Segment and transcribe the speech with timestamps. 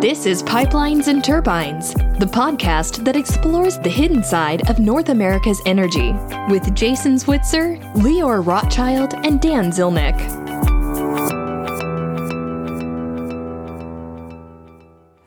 [0.00, 5.60] This is Pipelines and Turbines, the podcast that explores the hidden side of North America's
[5.66, 6.14] energy
[6.48, 10.16] with Jason Switzer, Lior Rothschild, and Dan Zilnick.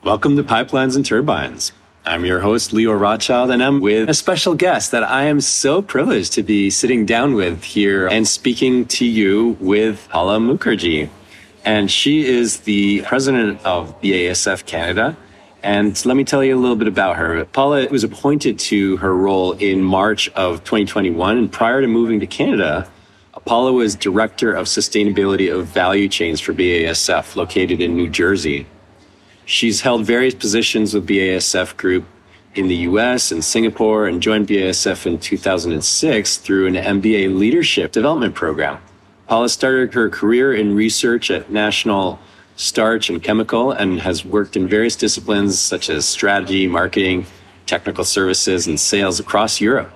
[0.04, 1.72] Welcome to Pipelines and Turbines.
[2.04, 5.84] I'm your host, Lior Rothschild, and I'm with a special guest that I am so
[5.84, 11.12] privileged to be sitting down with here and speaking to you with Paula Mukherjee.
[11.66, 15.16] And she is the president of BASF Canada.
[15.64, 17.46] And let me tell you a little bit about her.
[17.46, 21.38] Paula was appointed to her role in March of 2021.
[21.38, 22.90] And prior to moving to Canada,
[23.46, 28.66] Paula was director of sustainability of value chains for BASF, located in New Jersey.
[29.46, 32.06] She's held various positions with BASF Group
[32.56, 38.36] in the US and Singapore and joined BASF in 2006 through an MBA leadership development
[38.36, 38.80] program.
[39.28, 42.20] Paula started her career in research at National
[42.56, 47.26] Starch and Chemical and has worked in various disciplines such as strategy, marketing,
[47.66, 49.92] technical services, and sales across Europe,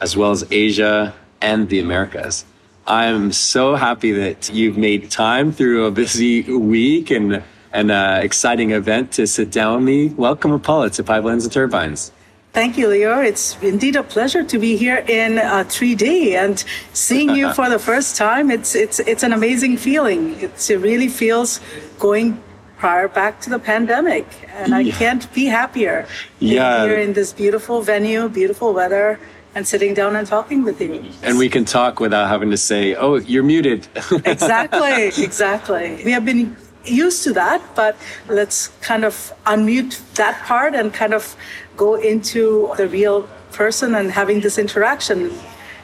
[0.00, 2.44] as well as Asia and the Americas.
[2.86, 8.70] I'm so happy that you've made time through a busy week and an uh, exciting
[8.70, 10.08] event to sit down with me.
[10.08, 12.10] Welcome, Paula, to Pipelines and Turbines.
[12.56, 13.20] Thank you, Leo.
[13.20, 17.78] It's indeed a pleasure to be here in uh, 3D and seeing you for the
[17.78, 18.50] first time.
[18.50, 20.40] It's it's it's an amazing feeling.
[20.40, 21.60] It's, it really feels
[21.98, 22.42] going
[22.78, 26.06] prior back to the pandemic, and I can't be happier.
[26.38, 29.20] Yeah, here in this beautiful venue, beautiful weather.
[29.54, 31.10] And sitting down and talking with you.
[31.22, 33.88] And we can talk without having to say, oh, you're muted.
[34.26, 36.02] exactly, exactly.
[36.04, 36.54] We have been
[36.88, 37.96] used to that, but
[38.28, 41.36] let's kind of unmute that part and kind of
[41.76, 45.32] go into the real person and having this interaction.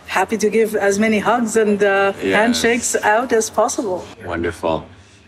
[0.06, 2.34] Happy to give as many hugs and uh, yes.
[2.34, 4.04] handshakes out as possible.
[4.24, 4.86] Wonderful.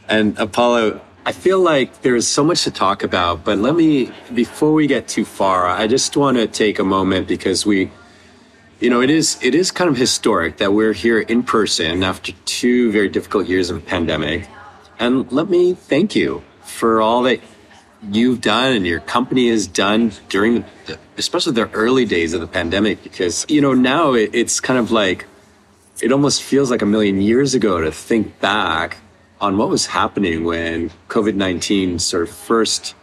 [0.08, 4.75] And Paula, I feel like there's so much to talk about, but let me, before
[4.75, 7.91] we get too far, I just want to take a moment because we,
[8.81, 12.32] you know, it is it is kind of historic that we're here in person after
[12.44, 14.47] two very difficult years of pandemic.
[14.99, 17.41] And let me thank you for all that
[18.10, 22.47] you've done and your company has done during, the, especially the early days of the
[22.47, 25.27] pandemic, because, you know, now it, it's kind of like,
[26.03, 28.99] it almost feels like a million years ago to think back
[29.41, 32.94] on what was happening when COVID 19 sort of first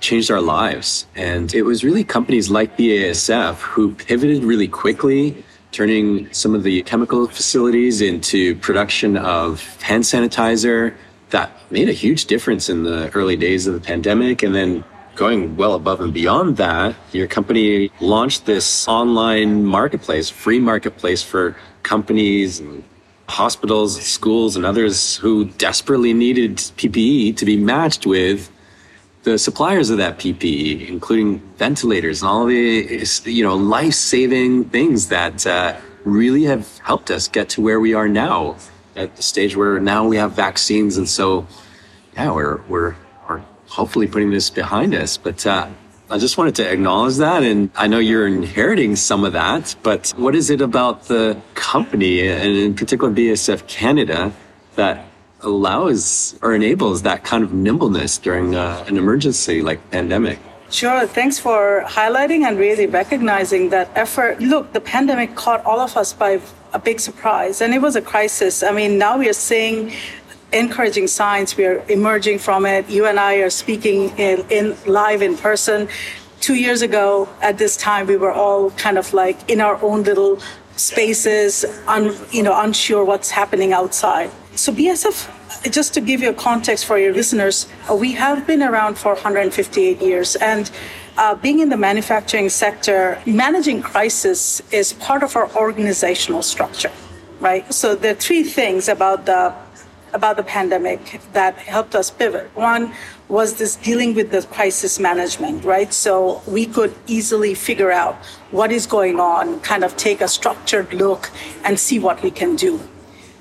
[0.00, 1.06] changed our lives.
[1.14, 6.82] And it was really companies like BASF who pivoted really quickly, turning some of the
[6.82, 10.94] chemical facilities into production of hand sanitizer,
[11.30, 14.42] that made a huge difference in the early days of the pandemic.
[14.42, 14.84] And then
[15.16, 21.56] going well above and beyond that, your company launched this online marketplace, free marketplace for
[21.82, 22.84] companies and
[23.28, 28.52] hospitals, schools, and others who desperately needed PPE to be matched with
[29.24, 35.44] the suppliers of that PPE, including ventilators and all the you know life-saving things that
[35.46, 38.56] uh, really have helped us get to where we are now
[38.96, 41.46] at the stage where now we have vaccines, and so
[42.14, 42.96] yeah, we're we're
[43.28, 45.16] we're hopefully putting this behind us.
[45.16, 45.68] But uh,
[46.10, 49.76] I just wanted to acknowledge that, and I know you're inheriting some of that.
[49.82, 54.32] But what is it about the company, and in particular BASF Canada,
[54.76, 55.06] that
[55.40, 60.38] allows or enables that kind of nimbleness during uh, an emergency like pandemic?
[60.70, 61.06] Sure.
[61.06, 64.40] Thanks for highlighting and really recognizing that effort.
[64.40, 66.40] Look, the pandemic caught all of us by
[66.72, 68.62] a big surprise, and it was a crisis.
[68.62, 69.92] I mean, now we are seeing
[70.52, 71.56] encouraging signs.
[71.56, 72.88] We are emerging from it.
[72.88, 75.88] You and I are speaking in, in live in person.
[76.40, 80.02] Two years ago, at this time, we were all kind of like in our own
[80.04, 80.40] little
[80.76, 84.30] spaces, un, you know, unsure what's happening outside.
[84.54, 85.32] So BASF
[85.70, 90.00] just to give you a context for your listeners, we have been around for 158
[90.00, 90.36] years.
[90.36, 90.70] And
[91.16, 96.92] uh, being in the manufacturing sector, managing crisis is part of our organizational structure,
[97.40, 97.72] right?
[97.72, 99.54] So there are three things about the
[100.12, 102.48] about the pandemic that helped us pivot.
[102.54, 102.92] One
[103.28, 105.92] was this dealing with the crisis management, right?
[105.92, 108.14] So we could easily figure out
[108.50, 111.30] what is going on, kind of take a structured look
[111.64, 112.80] and see what we can do.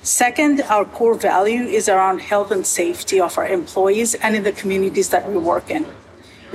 [0.02, 4.52] Second, our core value is around health and safety of our employees and in the
[4.52, 5.86] communities that we work in.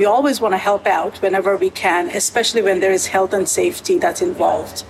[0.00, 3.46] We always want to help out whenever we can, especially when there is health and
[3.46, 4.82] safety that's involved.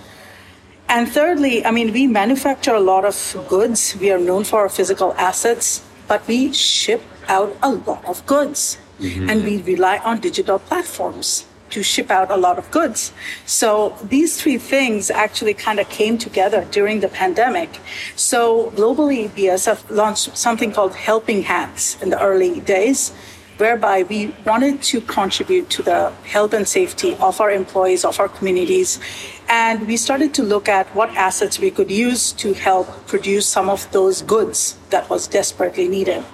[0.89, 3.17] And thirdly, I mean, we manufacture a lot of
[3.49, 3.97] goods.
[4.01, 8.79] We are known for our physical assets, but we ship out a lot of goods.
[9.01, 9.29] Mm-hmm.
[9.29, 13.13] And we rely on digital platforms to ship out a lot of goods.
[13.47, 17.81] So these three things actually kind of came together during the pandemic.
[18.15, 23.13] So globally, BASF launched something called Helping Hands in the early days.
[23.61, 28.29] Whereby we wanted to contribute to the health and safety of our employees, of our
[28.29, 28.99] communities.
[29.51, 33.69] And we started to look at what assets we could use to help produce some
[33.69, 36.25] of those goods that was desperately needed.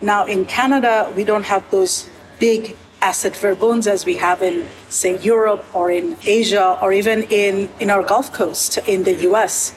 [0.00, 2.10] Now, in Canada, we don't have those
[2.40, 7.68] big asset Verbunds as we have in, say, Europe or in Asia or even in,
[7.78, 9.74] in our Gulf Coast in the US.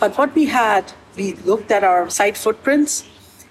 [0.00, 3.04] But what we had, we looked at our site footprints,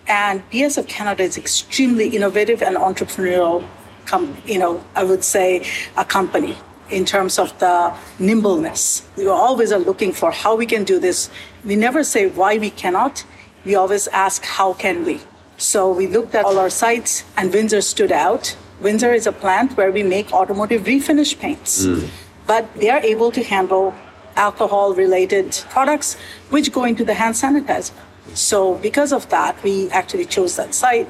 [0.08, 3.66] and BASF Canada is extremely innovative and entrepreneurial,
[4.06, 5.66] com- you know, I would say,
[5.98, 6.58] a company
[6.90, 9.04] in terms of the nimbleness.
[9.18, 11.30] We always are looking for how we can do this.
[11.66, 13.26] We never say why we cannot.
[13.66, 15.20] We always ask how can we.
[15.58, 18.56] So we looked at all our sites, and Windsor stood out.
[18.80, 22.08] Windsor is a plant where we make automotive refinish paints, mm.
[22.46, 23.94] but they are able to handle
[24.36, 26.16] alcohol related products
[26.52, 27.92] which go into the hand sanitizer.
[28.34, 31.10] So, because of that, we actually chose that site.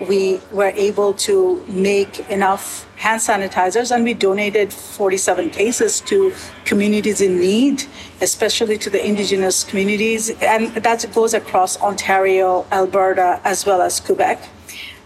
[0.00, 6.32] We were able to make enough hand sanitizers and we donated 47 cases to
[6.64, 7.84] communities in need,
[8.20, 10.30] especially to the indigenous communities.
[10.40, 14.40] And that goes across Ontario, Alberta, as well as Quebec.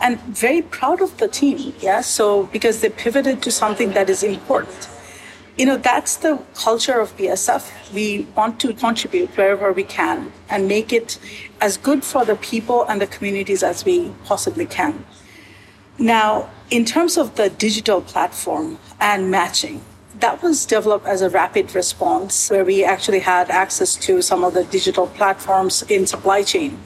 [0.01, 2.01] And very proud of the team, yeah.
[2.03, 4.89] So, because they pivoted to something that is important
[5.57, 7.93] you know, that's the culture of BASF.
[7.93, 11.19] We want to contribute wherever we can and make it
[11.61, 15.05] as good for the people and the communities as we possibly can.
[15.99, 19.83] Now, in terms of the digital platform and matching,
[20.21, 24.55] that was developed as a rapid response where we actually had access to some of
[24.55, 26.79] the digital platforms in supply chain.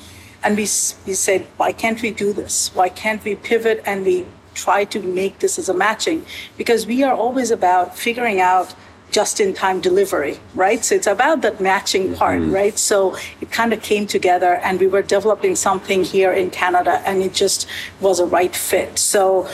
[0.43, 2.71] And we, we said, why can't we do this?
[2.75, 6.25] Why can't we pivot and we try to make this as a matching
[6.57, 8.75] because we are always about figuring out
[9.11, 10.85] just in time delivery, right?
[10.85, 12.53] So it's about that matching part, mm-hmm.
[12.53, 12.79] right?
[12.79, 17.23] So it kind of came together and we were developing something here in Canada and
[17.23, 17.69] it just
[18.01, 18.99] was a right fit.
[18.99, 19.49] So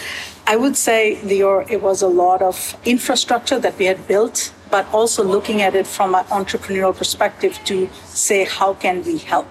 [0.46, 4.87] I would say Lior, it was a lot of infrastructure that we had built, but
[4.93, 9.46] also looking at it from an entrepreneurial perspective to say, how can we help?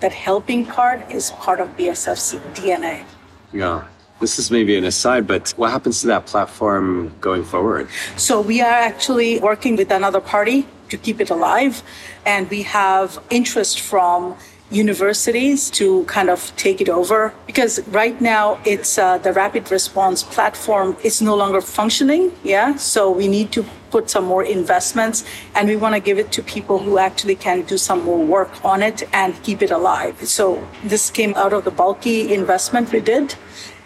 [0.00, 3.04] That helping part is part of BASF's DNA.
[3.52, 3.84] Yeah.
[4.20, 7.88] This is maybe an aside, but what happens to that platform going forward?
[8.18, 11.82] So we are actually working with another party to keep it alive,
[12.26, 14.36] and we have interest from
[14.70, 20.22] universities to kind of take it over because right now it's uh, the rapid response
[20.22, 25.24] platform is no longer functioning yeah so we need to put some more investments
[25.56, 28.64] and we want to give it to people who actually can do some more work
[28.64, 33.00] on it and keep it alive so this came out of the bulky investment we
[33.00, 33.34] did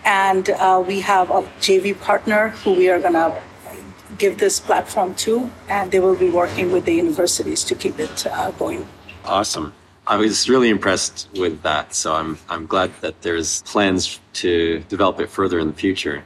[0.05, 3.41] and uh, we have a JV partner who we are going to
[4.19, 8.27] give this platform to, and they will be working with the universities to keep it
[8.27, 8.87] uh, going.
[9.25, 9.73] Awesome.
[10.07, 11.95] I was really impressed with that.
[11.95, 16.25] So I'm, I'm glad that there's plans to develop it further in the future.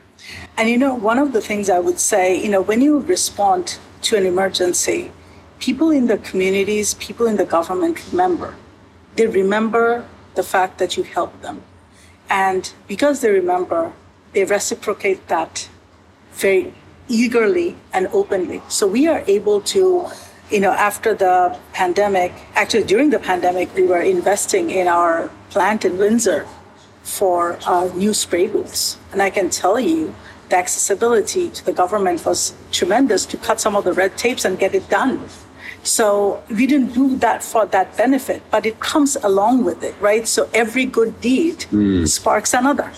[0.56, 3.78] And you know, one of the things I would say, you know, when you respond
[4.02, 5.12] to an emergency,
[5.60, 8.54] people in the communities, people in the government remember.
[9.14, 10.04] They remember
[10.34, 11.62] the fact that you helped them.
[12.30, 13.92] And because they remember,
[14.32, 15.68] they reciprocate that
[16.32, 16.74] very
[17.08, 18.62] eagerly and openly.
[18.68, 20.08] So we are able to,
[20.50, 25.84] you know, after the pandemic, actually during the pandemic, we were investing in our plant
[25.84, 26.46] in Windsor
[27.02, 28.98] for uh, new spray booths.
[29.12, 30.14] And I can tell you,
[30.50, 34.58] the accessibility to the government was tremendous to cut some of the red tapes and
[34.58, 35.28] get it done.
[35.88, 40.28] So we didn't do that for that benefit, but it comes along with it, right?
[40.28, 42.06] So every good deed mm.
[42.06, 42.92] sparks another.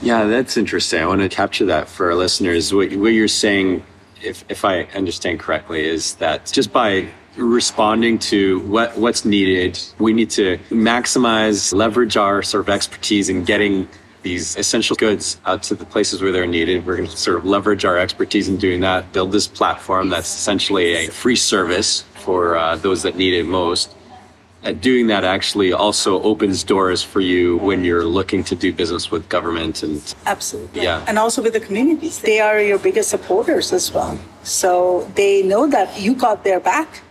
[0.00, 1.00] Yeah, that's interesting.
[1.00, 2.74] I want to capture that for our listeners.
[2.74, 3.84] What, what you're saying,
[4.20, 10.12] if, if I understand correctly, is that just by responding to what, what's needed, we
[10.12, 13.88] need to maximize, leverage our sort of expertise in getting
[14.24, 16.84] these essential goods out to the places where they're needed.
[16.84, 20.34] We're going to sort of leverage our expertise in doing that, build this platform that's
[20.34, 23.94] essentially a free service for uh, those that need it most.
[24.64, 29.10] And doing that actually also opens doors for you when you're looking to do business
[29.10, 30.82] with government and absolutely.
[30.82, 31.04] Yeah.
[31.06, 32.18] And also with the communities.
[32.20, 34.18] They are your biggest supporters as well.
[34.42, 37.02] So they know that you got their back.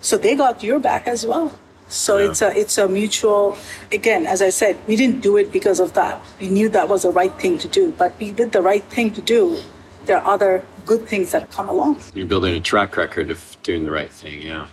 [0.00, 1.52] So they got your back as well
[1.94, 2.28] so yeah.
[2.28, 3.56] it's a it's a mutual.
[3.92, 6.20] Again, as I said, we didn't do it because of that.
[6.40, 9.12] We knew that was the right thing to do, but we did the right thing
[9.14, 9.58] to do.
[10.06, 12.00] There are other good things that come along.
[12.14, 14.42] You're building a track record of doing the right thing.
[14.42, 14.66] Yeah.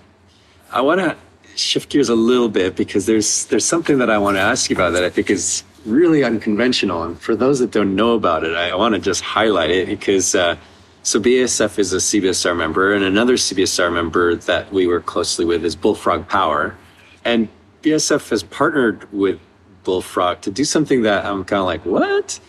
[0.72, 1.16] I want to
[1.56, 4.76] shift gears a little bit because there's there's something that I want to ask you
[4.76, 7.04] about that I think is really unconventional.
[7.04, 10.36] And for those that don't know about it, I want to just highlight it because.
[10.36, 10.56] Uh,
[11.04, 15.66] so BASF is a CBSR member, and another CBSR member that we work closely with
[15.66, 16.78] is Bullfrog Power.
[17.24, 17.50] And
[17.84, 19.40] BSF has partnered with
[19.84, 22.40] Bullfrog to do something that I'm kind of like, what?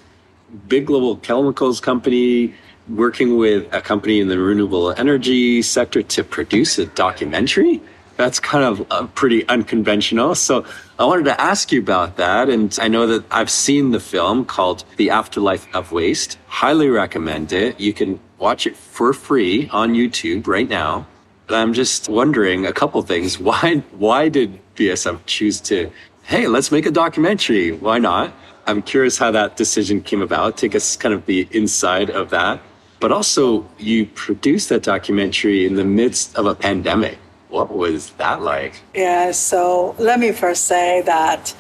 [0.69, 2.55] big global chemicals company
[2.89, 7.81] working with a company in the renewable energy sector to produce a documentary.
[8.17, 10.35] That's kind of uh, pretty unconventional.
[10.35, 10.67] So
[10.99, 12.51] I wanted to ask you about that.
[12.51, 16.39] And I know that I've seen the film called The Afterlife of Waste.
[16.47, 17.81] Highly recommend it.
[17.81, 21.07] You can watch it for free on YouTube right now.
[21.47, 23.39] But I'm just wondering a couple things.
[23.49, 25.91] Why why did BASF choose to,
[26.25, 27.73] hey, let's make a documentary?
[27.73, 28.33] Why not?
[28.67, 30.57] I'm curious how that decision came about.
[30.57, 32.61] Take us kind of the inside of that.
[33.01, 37.19] But also, you produced that documentary in the midst of a pandemic.
[37.49, 38.81] What was that like?
[38.95, 41.55] Yeah, so let me first say that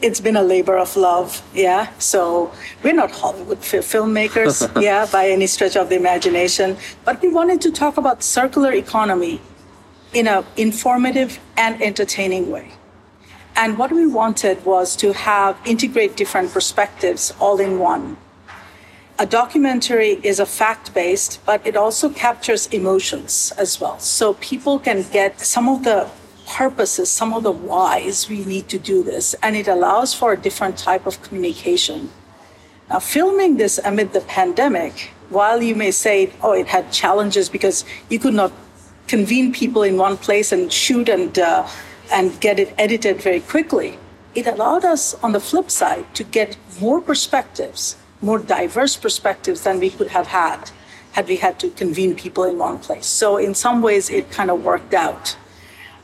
[0.00, 1.42] it's been a labor of love.
[1.52, 2.50] Yeah, so
[2.82, 7.70] we're not Hollywood filmmakers, yeah, by any stretch of the imagination, but we wanted to
[7.70, 9.38] talk about circular economy
[10.14, 12.70] in an informative and entertaining way.
[13.56, 18.16] And what we wanted was to have integrate different perspectives all in one
[19.16, 23.98] a documentary is a fact based, but it also captures emotions as well.
[24.00, 26.08] So people can get some of the
[26.48, 30.36] purposes, some of the whys we need to do this, and it allows for a
[30.36, 32.10] different type of communication.
[32.90, 37.84] Now, filming this amid the pandemic, while you may say, oh, it had challenges because
[38.10, 38.52] you could not
[39.06, 41.68] convene people in one place and shoot and, uh,
[42.12, 43.98] and get it edited very quickly,
[44.34, 49.78] it allowed us, on the flip side, to get more perspectives more diverse perspectives than
[49.78, 50.70] we could have had
[51.12, 53.06] had we had to convene people in one place.
[53.06, 55.36] So in some ways, it kind of worked out.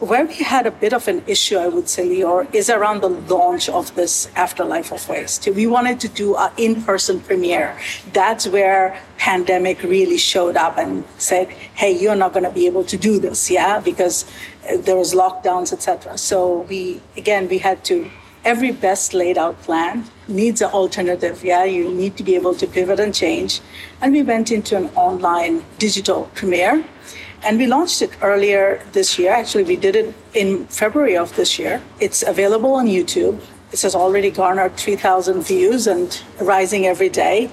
[0.00, 3.10] Where we had a bit of an issue, I would say, Lior, is around the
[3.10, 5.46] launch of this Afterlife of Waste.
[5.46, 7.78] We wanted to do an in-person premiere.
[8.14, 12.84] That's where pandemic really showed up and said, "Hey, you're not going to be able
[12.84, 17.84] to do this, yeah, because uh, there was lockdowns, etc." So we again we had
[17.90, 18.10] to
[18.42, 21.44] every best laid out plan needs an alternative.
[21.44, 23.60] Yeah, you need to be able to pivot and change.
[24.00, 26.84] And we went into an online digital premiere.
[27.42, 29.32] And we launched it earlier this year.
[29.32, 31.82] Actually, we did it in February of this year.
[31.98, 33.40] It's available on YouTube.
[33.72, 37.50] It has already garnered 3,000 views and rising every day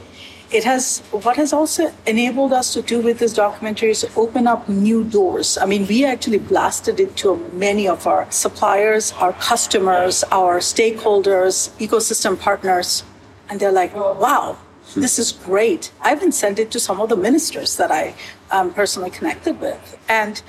[0.52, 4.70] it has what has also enabled us to do with this documentary is open up
[4.70, 5.58] new doors.
[5.58, 11.70] I mean, we actually blasted it to many of our suppliers, our customers, our stakeholders,
[11.80, 13.04] ecosystem partners,
[13.50, 14.58] and they're like, "Wow,
[14.96, 18.14] this is great." I've even sent it to some of the ministers that I
[18.52, 20.42] am personally connected with, and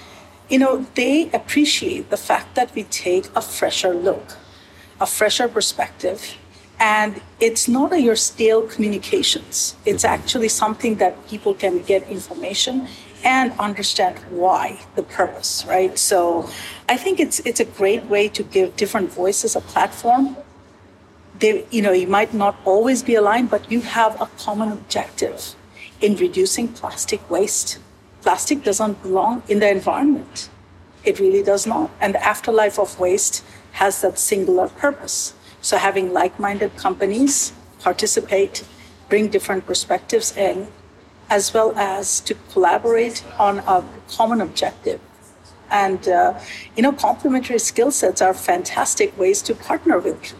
[0.48, 4.36] you know, they appreciate the fact that we take a fresher look,
[4.98, 6.38] a fresher perspective
[6.80, 9.74] and it's not a, your stale communications.
[9.84, 10.14] It's mm-hmm.
[10.14, 12.88] actually something that people can get information
[13.24, 15.98] and understand why the purpose, right?
[15.98, 16.48] So
[16.88, 20.36] I think it's it's a great way to give different voices a platform.
[21.40, 25.54] They, you know, you might not always be aligned, but you have a common objective
[26.00, 27.78] in reducing plastic waste.
[28.28, 30.50] Plastic doesn't belong in the environment.
[31.02, 31.90] It really does not.
[31.98, 33.42] And the afterlife of waste
[33.80, 35.32] has that singular purpose.
[35.62, 38.66] So having like-minded companies participate,
[39.08, 40.68] bring different perspectives in,
[41.30, 45.00] as well as to collaborate on a common objective.
[45.70, 46.38] And, uh,
[46.76, 50.34] you know, complementary skill sets are fantastic ways to partner with.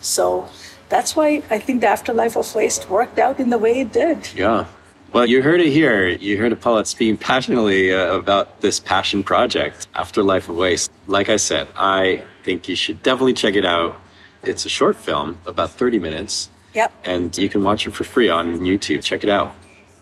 [0.00, 0.48] So
[0.88, 4.32] that's why I think the afterlife of waste worked out in the way it did.
[4.34, 4.64] Yeah.
[5.14, 6.08] Well, you heard it here.
[6.08, 10.90] You heard Paula speaking passionately uh, about this passion project, Afterlife of Waste.
[11.06, 13.96] Like I said, I think you should definitely check it out.
[14.42, 16.50] It's a short film, about 30 minutes.
[16.74, 16.92] Yep.
[17.04, 19.04] And you can watch it for free on YouTube.
[19.04, 19.54] Check it out.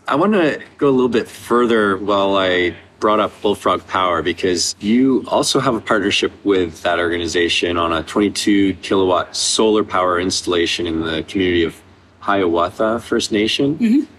[0.09, 4.75] I want to go a little bit further while I brought up Bullfrog Power because
[4.81, 10.87] you also have a partnership with that organization on a 22 kilowatt solar power installation
[10.87, 11.78] in the community of
[12.21, 13.76] Hiawatha First Nation.
[13.76, 14.12] Mm-hmm.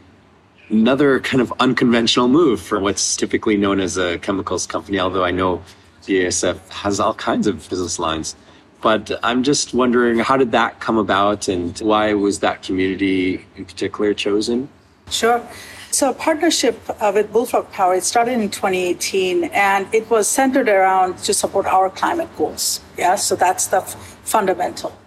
[0.73, 5.29] Another kind of unconventional move for what's typically known as a chemicals company, although I
[5.29, 5.61] know
[6.07, 8.35] BASF has all kinds of business lines.
[8.81, 13.65] But I'm just wondering, how did that come about and why was that community in
[13.65, 14.67] particular chosen?
[15.11, 15.47] Sure.
[15.91, 20.69] So, a partnership uh, with Bullfrog Power, it started in 2018 and it was centered
[20.69, 22.81] around to support our climate goals.
[22.97, 24.97] Yeah, so that's the f- fundamental.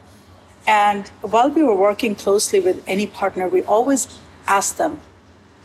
[0.68, 4.06] And while we were working closely with any partner, we always
[4.46, 5.00] ask them,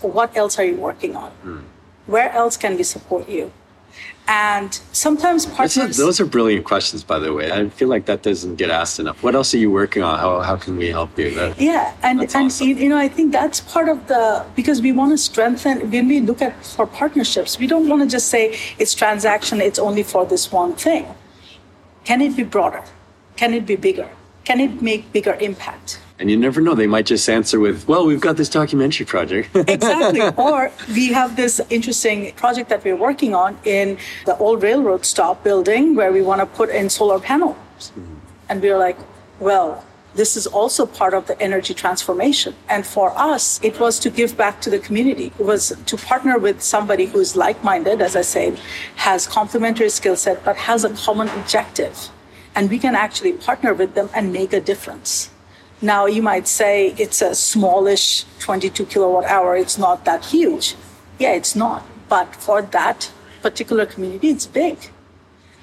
[0.01, 1.31] what else are you working on?
[1.43, 1.63] Mm.
[2.07, 3.51] Where else can we support you?
[4.27, 5.97] And sometimes partners.
[5.97, 7.51] those are brilliant questions, by the way.
[7.51, 9.21] I feel like that doesn't get asked enough.
[9.23, 10.19] What else are you working on?
[10.19, 11.33] How, how can we help you?
[11.35, 12.67] That, yeah, and and awesome.
[12.67, 16.21] you know, I think that's part of the because we want to strengthen when we
[16.21, 17.59] look at for partnerships.
[17.59, 19.59] We don't want to just say it's transaction.
[19.59, 21.07] It's only for this one thing.
[22.05, 22.83] Can it be broader?
[23.35, 24.09] Can it be bigger?
[24.43, 25.99] Can it make bigger impact?
[26.19, 29.49] And you never know, they might just answer with, well, we've got this documentary project.
[29.55, 30.21] exactly.
[30.37, 35.43] Or we have this interesting project that we're working on in the old railroad stop
[35.43, 37.57] building where we want to put in solar panels.
[37.79, 38.15] Mm-hmm.
[38.49, 38.97] And we're like,
[39.39, 39.83] well,
[40.13, 42.53] this is also part of the energy transformation.
[42.69, 45.31] And for us, it was to give back to the community.
[45.39, 48.59] It was to partner with somebody who's like minded, as I said,
[48.97, 52.09] has complementary skill set, but has a common objective.
[52.55, 55.29] And we can actually partner with them and make a difference.
[55.81, 60.75] Now, you might say it's a smallish 22 kilowatt hour, it's not that huge.
[61.17, 61.83] Yeah, it's not.
[62.07, 63.09] But for that
[63.41, 64.77] particular community, it's big.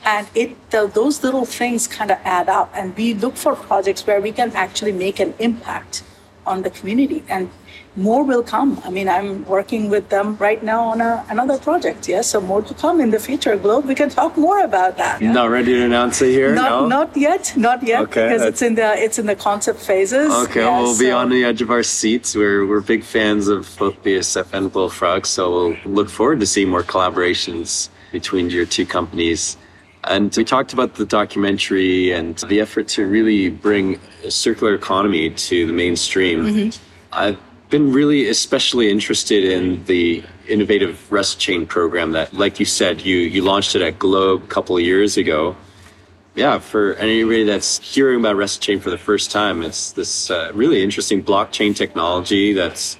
[0.04, 2.70] And it, those little things kind of add up.
[2.74, 6.02] And we look for projects where we can actually make an impact
[6.46, 7.22] on the community.
[7.28, 7.50] And
[7.96, 8.80] more will come.
[8.84, 12.08] I mean, I'm working with them right now on a, another project.
[12.08, 13.56] Yes, so more to come in the future.
[13.56, 15.20] Globe, we can talk more about that.
[15.20, 15.32] Yeah?
[15.32, 16.54] Not ready to announce it here.
[16.54, 16.86] Not, no?
[16.86, 20.32] not yet, not yet, okay, because it's in the it's in the concept phases.
[20.32, 21.04] Okay, yeah, we'll so.
[21.04, 22.34] be on the edge of our seats.
[22.34, 26.68] We're we're big fans of both BASF and Bullfrog, so we'll look forward to seeing
[26.68, 29.56] more collaborations between your two companies.
[30.04, 35.30] And we talked about the documentary and the effort to really bring a circular economy
[35.30, 36.44] to the mainstream.
[36.44, 36.84] Mm-hmm.
[37.12, 37.38] I've
[37.70, 43.42] been really especially interested in the innovative reciChain program that, like you said, you, you
[43.42, 45.54] launched it at Globe a couple of years ago.
[46.34, 50.82] Yeah, for anybody that's hearing about reciChain for the first time, it's this uh, really
[50.82, 52.96] interesting blockchain technology that's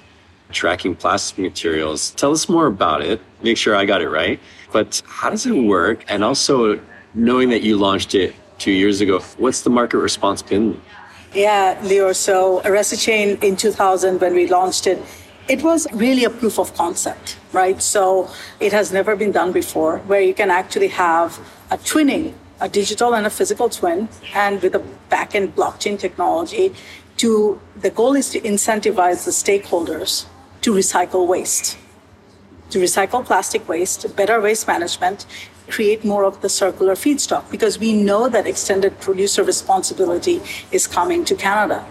[0.51, 2.11] tracking plastic materials.
[2.11, 3.21] Tell us more about it.
[3.41, 4.39] Make sure I got it right.
[4.71, 6.03] But how does it work?
[6.09, 6.79] And also,
[7.13, 10.79] knowing that you launched it two years ago, what's the market response been?
[11.33, 12.11] Yeah, Leo.
[12.13, 12.61] So
[12.97, 14.99] Chain in 2000, when we launched it,
[15.47, 17.79] it was really a proof of concept, right?
[17.81, 22.67] So it has never been done before where you can actually have a twinning, a
[22.67, 26.73] digital and a physical twin, and with a backend blockchain technology
[27.17, 30.25] to the goal is to incentivize the stakeholders
[30.61, 31.77] to recycle waste,
[32.71, 35.25] to recycle plastic waste, better waste management,
[35.69, 41.23] create more of the circular feedstock because we know that extended producer responsibility is coming
[41.25, 41.85] to Canada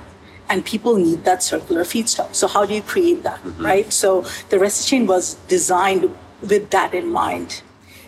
[0.48, 2.34] and people need that circular feedstock.
[2.34, 3.64] So how do you create that, mm-hmm.
[3.64, 3.92] right?
[3.92, 7.62] So the reciChain was designed with that in mind.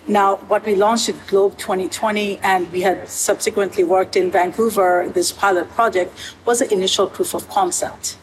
[0.09, 5.31] Now, what we launched at Globe 2020 and we had subsequently worked in Vancouver, this
[5.31, 6.13] pilot project
[6.45, 8.17] was an initial proof of concept.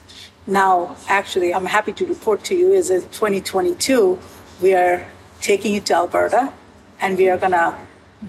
[0.47, 4.19] Now, actually, I'm happy to report to you is in 2022,
[4.61, 5.07] we are
[5.39, 6.51] taking it to Alberta
[6.99, 7.75] and we are going to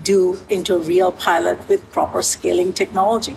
[0.03, 3.37] do into a real pilot with proper scaling technology.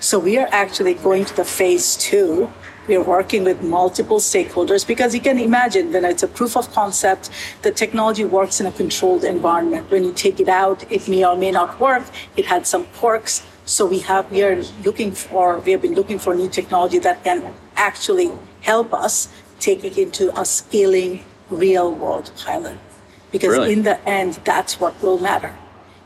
[0.00, 2.50] So we are actually going to the phase two.
[2.86, 6.72] We are working with multiple stakeholders because you can imagine when it's a proof of
[6.72, 7.30] concept,
[7.62, 9.90] the technology works in a controlled environment.
[9.90, 12.04] When you take it out, it may or may not work.
[12.36, 13.44] It had some quirks.
[13.66, 17.22] So we have we are looking for we have been looking for new technology that
[17.22, 18.30] can actually
[18.62, 19.28] help us
[19.60, 22.78] take it into a scaling real world pilot
[23.30, 23.72] because really?
[23.72, 25.54] in the end, that's what will matter.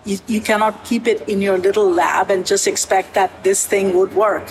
[0.05, 3.97] You, you cannot keep it in your little lab and just expect that this thing
[3.97, 4.49] would work.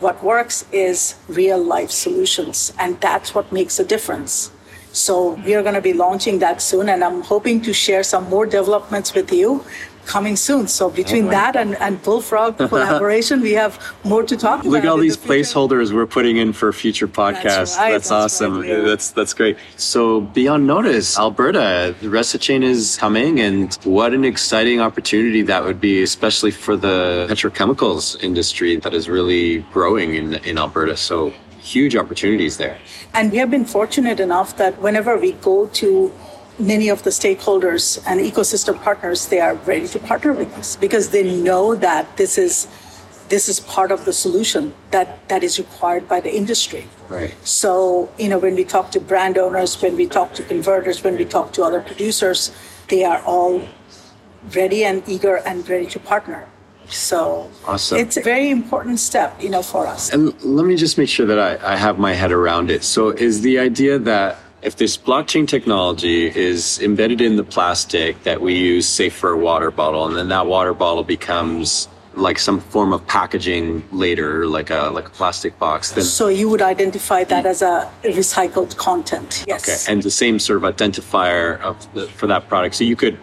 [0.00, 4.50] What works is real life solutions, and that's what makes a difference.
[4.92, 8.28] So we are going to be launching that soon, and I'm hoping to share some
[8.28, 9.64] more developments with you
[10.06, 10.68] coming soon.
[10.68, 14.70] So between oh that and, and Bullfrog collaboration, we have more to talk about.
[14.70, 17.42] Look at all these the placeholders we're putting in for future podcasts.
[17.42, 18.60] That's, right, that's, that's awesome.
[18.60, 18.80] Right, yeah.
[18.80, 19.58] That's that's great.
[19.76, 25.80] So beyond notice, Alberta, the chain is coming, and what an exciting opportunity that would
[25.80, 30.96] be, especially for the petrochemicals industry that is really growing in in Alberta.
[30.96, 31.32] So
[31.66, 32.78] huge opportunities there.
[33.12, 36.12] And we have been fortunate enough that whenever we go to
[36.58, 41.10] many of the stakeholders and ecosystem partners they are ready to partner with us because
[41.10, 42.66] they know that this is
[43.28, 48.08] this is part of the solution that that is required by the industry right so
[48.18, 51.24] you know when we talk to brand owners when we talk to converters when we
[51.24, 52.52] talk to other producers
[52.88, 53.60] they are all
[54.54, 56.46] ready and eager and ready to partner
[56.88, 57.98] so awesome.
[57.98, 60.12] it's a very important step, you know, for us.
[60.12, 62.84] And let me just make sure that I, I have my head around it.
[62.84, 68.40] So is the idea that if this blockchain technology is embedded in the plastic that
[68.40, 72.58] we use, say, for a water bottle, and then that water bottle becomes like some
[72.58, 75.92] form of packaging later, like a like a plastic box.
[75.92, 79.44] Then so you would identify that as a recycled content.
[79.46, 79.62] Yes.
[79.62, 82.74] Okay, and the same sort of identifier of the, for that product.
[82.74, 83.18] So you could,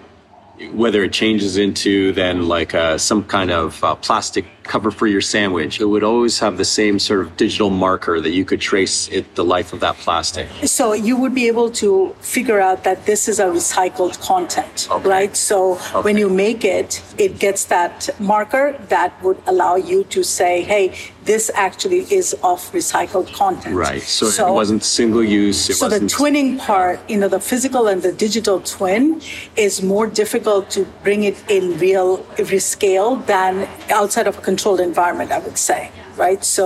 [0.72, 5.22] whether it changes into then like uh, some kind of uh, plastic cover for your
[5.22, 9.08] sandwich, it would always have the same sort of digital marker that you could trace
[9.10, 10.48] it, the life of that plastic.
[10.66, 15.10] So you would be able to figure out that this is a recycled content, Okay.
[15.10, 15.36] right?
[15.36, 20.62] So when you make it, it gets that marker that would allow you to say,
[20.64, 20.94] hey,
[21.26, 23.76] this actually is of recycled content.
[23.76, 24.02] Right.
[24.02, 25.70] So, it wasn't single use.
[25.70, 29.22] It so the twinning part, you know, the physical and the digital twin
[29.56, 32.26] is more difficult to bring it in real
[32.60, 35.82] scale than outside of a controlled environment, I would say,
[36.16, 36.42] right?
[36.58, 36.66] So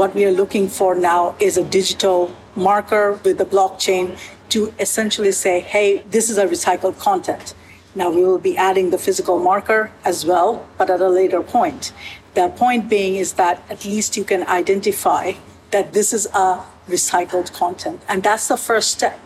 [0.00, 2.20] what we are looking for now is a digital
[2.68, 4.06] marker with the blockchain
[4.50, 7.54] to essentially say, hey, this is a recycled content.
[8.00, 11.82] Now we will be adding the physical marker as well, but at a later point.
[12.34, 15.24] The point being is that at least you can identify
[15.70, 16.48] that this is a
[16.94, 17.98] recycled content.
[18.10, 19.18] And that's the first step.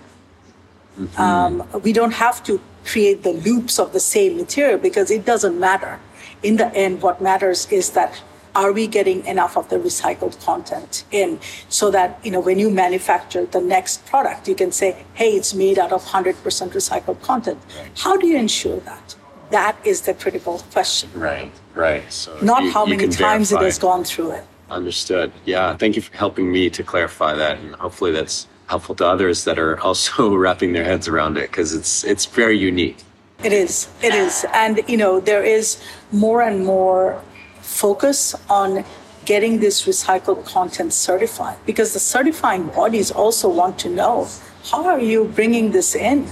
[1.17, 1.53] Um,
[1.87, 5.99] we don't have to create the loops of the same material because it doesn't matter.
[6.43, 8.23] In the end, what matters is that
[8.55, 12.71] are we getting enough of the recycled content in so that you know when you
[12.71, 16.35] manufacture the next product you can say hey it's made out of 100%
[16.73, 17.59] recycled content
[17.99, 19.15] how do you ensure that
[19.51, 21.53] that is the critical question right.
[21.75, 22.11] Right.
[22.11, 25.33] So not you- how you many times it has gone through it Understood.
[25.47, 25.77] Yeah.
[25.77, 29.59] Thank you for helping me to clarify that, and hopefully that's helpful to others that
[29.59, 32.99] are also wrapping their heads around it because it's it's very unique.
[33.45, 33.89] It is.
[34.03, 34.45] It is.
[34.53, 37.23] And, you know, there is more and more
[37.61, 38.85] focus on
[39.25, 44.27] getting this recycled content certified because the certifying bodies also want to know
[44.71, 46.27] how are you bringing this in?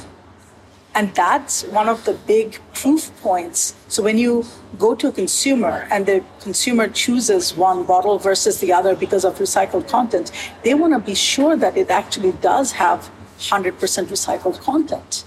[0.97, 3.75] And that's one of the big proof points.
[3.87, 4.45] So when you
[4.79, 9.39] go to a consumer and the consumer chooses one bottle versus the other because of
[9.39, 10.33] recycled content,
[10.65, 15.25] they want to be sure that it actually does have 100% recycled content.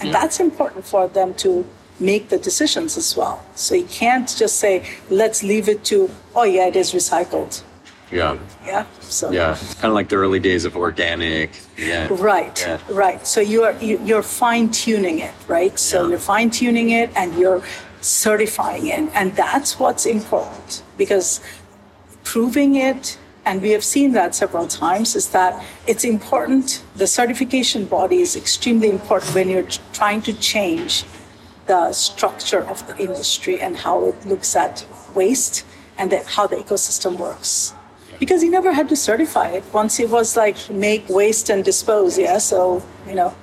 [0.00, 1.64] And that's important for them to
[1.98, 3.44] make the decisions as well.
[3.54, 7.62] So you can't just say, let's leave it to, oh, yeah, it is recycled.
[8.10, 8.38] Yeah.
[8.64, 8.86] Yeah.
[9.00, 9.56] So, Yeah.
[9.74, 11.50] Kind of like the early days of organic.
[11.76, 12.08] Yeah.
[12.10, 12.78] Right, Yeah.
[12.88, 13.24] right.
[13.26, 15.78] So you are you, you're fine tuning it, right?
[15.78, 16.08] So Yeah.
[16.10, 17.62] you're fine tuning it and you're
[18.00, 21.40] certifying it, and that's what's important because
[22.24, 26.82] proving it, and we have seen that several times, is that it's important.
[26.96, 31.04] The certification body is extremely important when you're trying to change
[31.66, 35.64] the structure of the industry and how it looks at waste
[35.98, 37.74] and the, how the ecosystem works.
[38.18, 39.64] Because he never had to certify it.
[39.72, 42.38] Once it was like make, waste, and dispose, yeah.
[42.38, 43.34] So you know,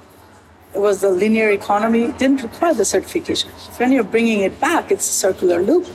[0.76, 2.04] it was the linear economy.
[2.04, 3.50] It didn't require the certification.
[3.78, 5.88] When you're bringing it back, it's a circular loop.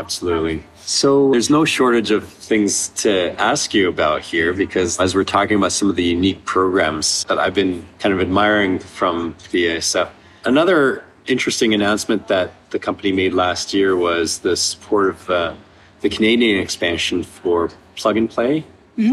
[0.00, 0.64] Absolutely.
[0.86, 5.58] So there's no shortage of things to ask you about here because as we're talking
[5.58, 10.08] about some of the unique programs that I've been kind of admiring from BASF,
[10.46, 15.54] another interesting announcement that the company made last year was the support of uh,
[16.00, 18.64] the Canadian expansion for Plug and Play,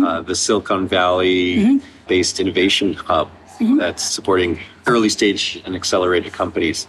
[0.06, 3.30] uh, the Silicon Valley based innovation hub
[3.78, 6.88] that's supporting early stage and accelerated companies.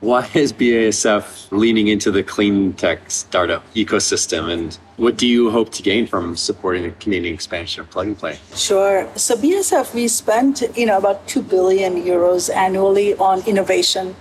[0.00, 5.72] Why is BASF leaning into the clean tech startup ecosystem, and what do you hope
[5.72, 8.38] to gain from supporting the Canadian expansion of Plug and Play?
[8.54, 9.08] Sure.
[9.16, 14.14] So BSF, we spent you know about two billion euros annually on innovation,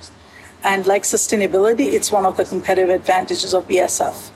[0.64, 4.32] and like sustainability, it's one of the competitive advantages of BSF.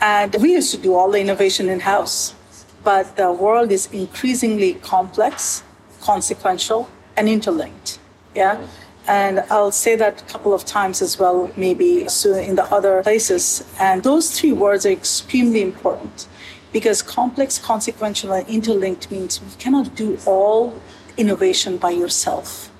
[0.00, 2.34] And we used to do all the innovation in house,
[2.82, 5.62] but the world is increasingly complex,
[6.00, 6.88] consequential,
[7.18, 7.98] and interlinked.
[8.34, 8.66] Yeah.
[9.10, 13.02] And I'll say that a couple of times as well, maybe soon in the other
[13.02, 13.64] places.
[13.80, 16.28] And those three words are extremely important
[16.70, 20.80] because complex, consequential, and interlinked means you cannot do all
[21.16, 22.70] innovation by yourself.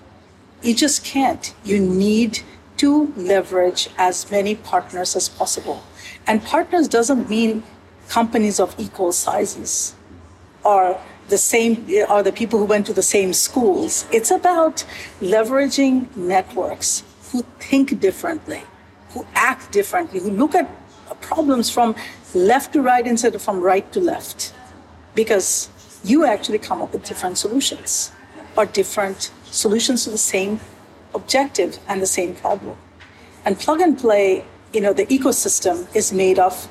[0.62, 1.52] You just can't.
[1.64, 2.42] You need
[2.76, 5.82] to leverage as many partners as possible.
[6.28, 7.64] And partners doesn't mean
[8.08, 9.96] companies of equal sizes
[10.62, 10.96] or
[11.30, 14.04] the same are the people who went to the same schools.
[14.12, 14.84] It's about
[15.20, 18.62] leveraging networks who think differently,
[19.10, 20.68] who act differently, who look at
[21.20, 21.94] problems from
[22.34, 24.52] left to right instead of from right to left.
[25.14, 25.68] Because
[26.04, 28.12] you actually come up with different solutions
[28.56, 30.60] or different solutions to the same
[31.14, 32.76] objective and the same problem.
[33.44, 36.68] And plug and play, you know, the ecosystem is made of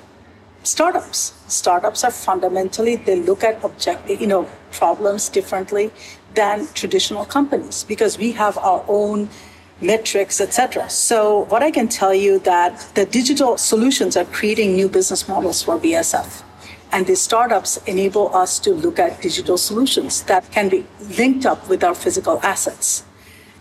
[0.63, 1.33] startups.
[1.47, 5.91] Startups are fundamentally they look at object, you know, problems differently
[6.35, 9.29] than traditional companies because we have our own
[9.81, 10.89] metrics, etc.
[10.89, 15.63] So what I can tell you that the digital solutions are creating new business models
[15.63, 16.43] for BSF.
[16.91, 20.85] And the startups enable us to look at digital solutions that can be
[21.17, 23.03] linked up with our physical assets.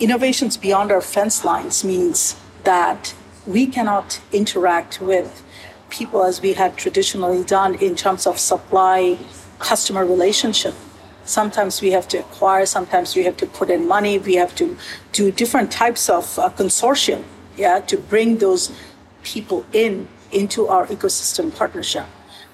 [0.01, 3.15] Innovations beyond our fence lines means that
[3.47, 5.43] we cannot interact with
[5.91, 9.19] people as we had traditionally done in terms of supply
[9.59, 10.75] customer relationship.
[11.25, 14.77] Sometimes we have to acquire, sometimes we have to put in money, we have to
[15.13, 17.25] do different types of uh, consortium,
[17.57, 18.73] yeah, to bring those
[19.23, 22.07] people in into our ecosystem partnership.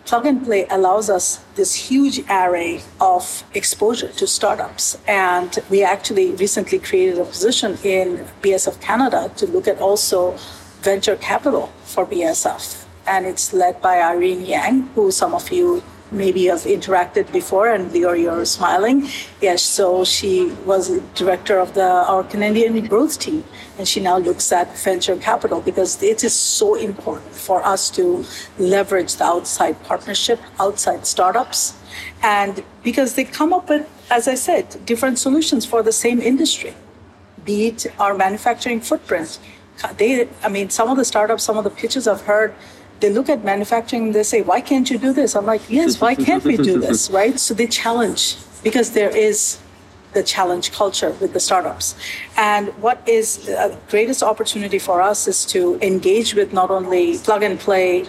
[0.04, 4.98] Plug and Play allows us this huge array of exposure to startups.
[5.08, 10.36] And we actually recently created a position in BSF Canada to look at also
[10.82, 12.83] venture capital for BSF.
[13.06, 17.92] And it's led by Irene Yang, who some of you maybe have interacted before, and
[17.92, 19.08] Leo, you're smiling.
[19.40, 23.44] Yes, so she was director of the our Canadian growth team,
[23.78, 28.24] and she now looks at venture capital because it is so important for us to
[28.58, 31.74] leverage the outside partnership, outside startups,
[32.22, 36.74] and because they come up with, as I said, different solutions for the same industry,
[37.44, 39.38] be it our manufacturing footprint.
[39.96, 42.54] They, I mean, some of the startups, some of the pitches I've heard
[43.04, 45.36] they look at manufacturing and they say, why can't you do this?
[45.36, 47.10] I'm like, yes, why can't we do this?
[47.10, 47.38] Right?
[47.38, 49.58] So they challenge because there is
[50.14, 51.96] the challenge culture with the startups.
[52.38, 57.42] And what is the greatest opportunity for us is to engage with not only plug
[57.42, 58.06] and play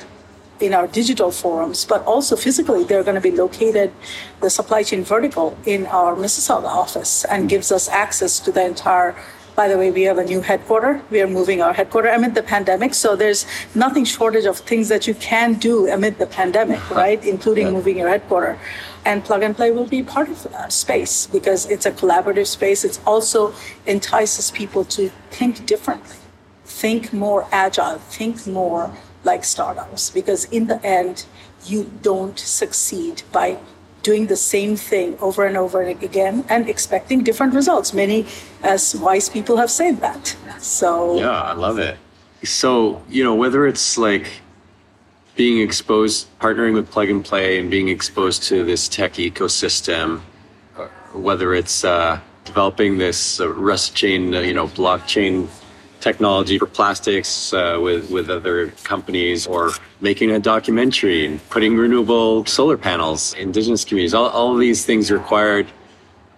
[0.61, 3.91] in our digital forums, but also physically, they're going to be located,
[4.39, 9.13] the supply chain vertical in our Mississauga office and gives us access to the entire
[9.55, 11.01] by the way, we have a new headquarter.
[11.09, 12.93] We are moving our headquarter amid the pandemic.
[12.93, 17.23] So there's nothing shortage of things that you can do amid the pandemic, right?
[17.23, 17.73] Including yeah.
[17.73, 18.59] moving your headquarter.
[19.05, 22.83] And plug and play will be part of that space because it's a collaborative space.
[22.83, 23.53] It also
[23.85, 26.17] entices people to think differently,
[26.65, 28.91] think more agile, think more
[29.23, 30.09] like startups.
[30.09, 31.25] Because in the end,
[31.65, 33.57] you don't succeed by
[34.05, 37.91] doing the same thing over and over again and expecting different results.
[37.93, 38.27] Many,
[38.61, 40.35] as wise people, have said that.
[40.59, 41.97] So, yeah, I love it.
[42.43, 44.27] So, you know, whether it's like
[45.35, 50.21] being exposed, partnering with Plug and Play and being exposed to this tech ecosystem,
[51.13, 55.47] whether it's uh, developing this uh, reciChain, uh, you know, blockchain
[56.05, 58.57] technology for plastics uh, with, with other
[58.91, 64.53] companies or making a documentary and putting renewable solar panels, in indigenous communities, all, all
[64.53, 65.65] of these things required,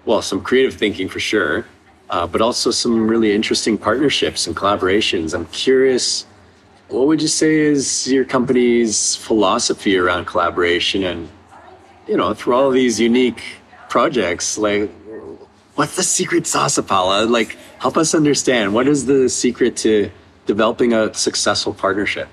[0.06, 1.66] well, some creative thinking for sure,
[2.10, 5.34] uh, but also some really interesting partnerships and collaborations.
[5.36, 6.26] I'm curious,
[6.88, 11.28] what would you say is your company's philosophy around collaboration and,
[12.08, 13.44] you know, through all these unique
[13.90, 14.90] projects, like
[15.78, 17.26] what's the secret sauce, Paula?
[17.26, 20.10] Like, help us understand what is the secret to
[20.46, 22.28] developing a successful partnership?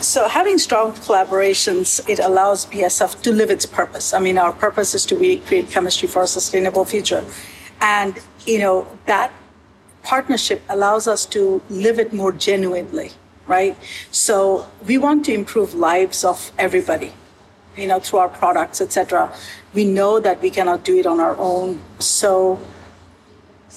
[0.00, 4.12] So, having strong collaborations, it allows BSF to live its purpose.
[4.12, 7.24] I mean, our purpose is to create chemistry for a sustainable future.
[7.80, 9.32] And, you know, that
[10.02, 13.12] partnership allows us to live it more genuinely,
[13.46, 13.76] right?
[14.10, 17.12] So, we want to improve lives of everybody
[17.76, 19.32] you know, through our products, etc.
[19.76, 21.80] We know that we cannot do it on our own.
[21.98, 22.58] So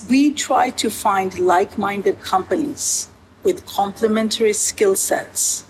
[0.09, 3.09] we try to find like-minded companies
[3.43, 5.65] with complementary skill sets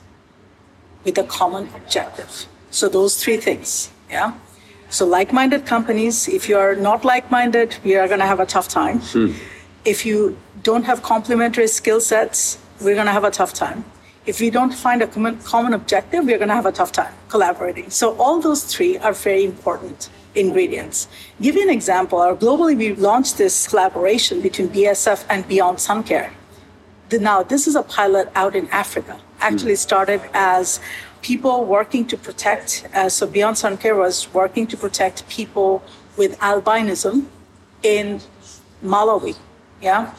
[1.04, 2.46] with a common objective.
[2.70, 4.36] So those three things, yeah.
[4.92, 8.68] So like-minded companies, if you are not like-minded, we are going to have a tough
[8.68, 9.00] time.
[9.00, 9.32] Hmm.
[9.84, 13.84] If you don't have complementary skill sets, we're going to have a tough time
[14.30, 17.14] if we don't find a common, common objective, we're going to have a tough time
[17.30, 17.90] collaborating.
[17.90, 21.08] So all those three are very important ingredients.
[21.42, 22.20] Give you an example.
[22.20, 26.32] Our, globally, we launched this collaboration between BSF and Beyond Sun Care.
[27.12, 29.20] Now, this is a pilot out in Africa.
[29.42, 29.88] Actually hmm.
[29.88, 30.80] started as
[31.22, 32.88] people working to protect.
[32.94, 35.84] Uh, so Beyond Sun Care was working to protect people
[36.18, 37.26] with albinism
[37.82, 38.22] in
[38.84, 39.36] Malawi.
[39.82, 40.14] Yeah.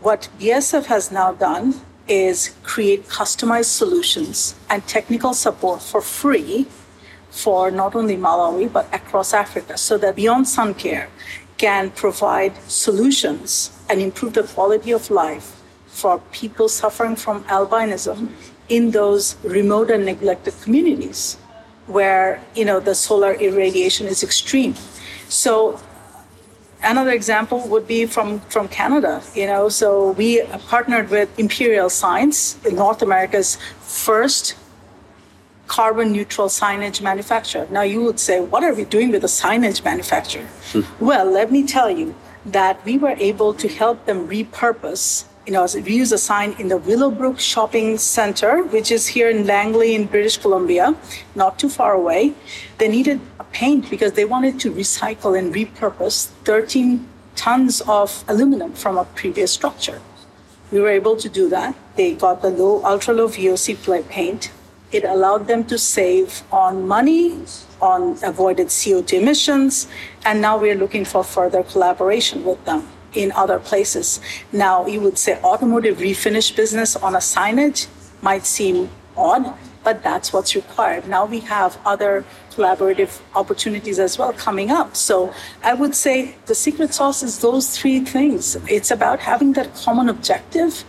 [0.00, 1.74] What BSF has now done
[2.06, 6.66] is create customized solutions and technical support for free
[7.30, 11.08] for not only Malawi but across Africa so that Beyond Sun Care
[11.56, 18.28] can provide solutions and improve the quality of life for people suffering from albinism
[18.68, 21.36] in those remote and neglected communities
[21.86, 24.74] where you know the solar irradiation is extreme.
[25.28, 25.80] So
[26.82, 32.56] Another example would be from, from Canada, you know, so we partnered with Imperial Signs,
[32.70, 34.54] North America's first
[35.68, 37.66] carbon neutral signage manufacturer.
[37.70, 40.46] Now you would say, what are we doing with a signage manufacturer?
[40.72, 40.82] Hmm.
[40.98, 45.66] well, let me tell you that we were able to help them repurpose you know,
[45.76, 50.04] we use a sign in the Willowbrook Shopping Center, which is here in Langley in
[50.04, 50.94] British Columbia,
[51.34, 52.34] not too far away.
[52.76, 53.18] They needed
[53.52, 59.52] paint because they wanted to recycle and repurpose 13 tons of aluminum from a previous
[59.52, 60.00] structure.
[60.70, 61.74] We were able to do that.
[61.96, 64.50] They got the low, ultra low VOC paint,
[64.90, 67.38] It allowed them to save on money,
[67.80, 69.86] on avoided CO2 emissions,
[70.24, 74.20] and now we're looking for further collaboration with them in other places.
[74.52, 77.86] Now, you would say automotive refinish business on a signage
[78.22, 81.08] might seem odd, but that's what's required.
[81.08, 84.96] Now we have other collaborative opportunities as well coming up.
[84.96, 88.56] So I would say the secret sauce is those three things.
[88.68, 90.84] It's about having that common objective,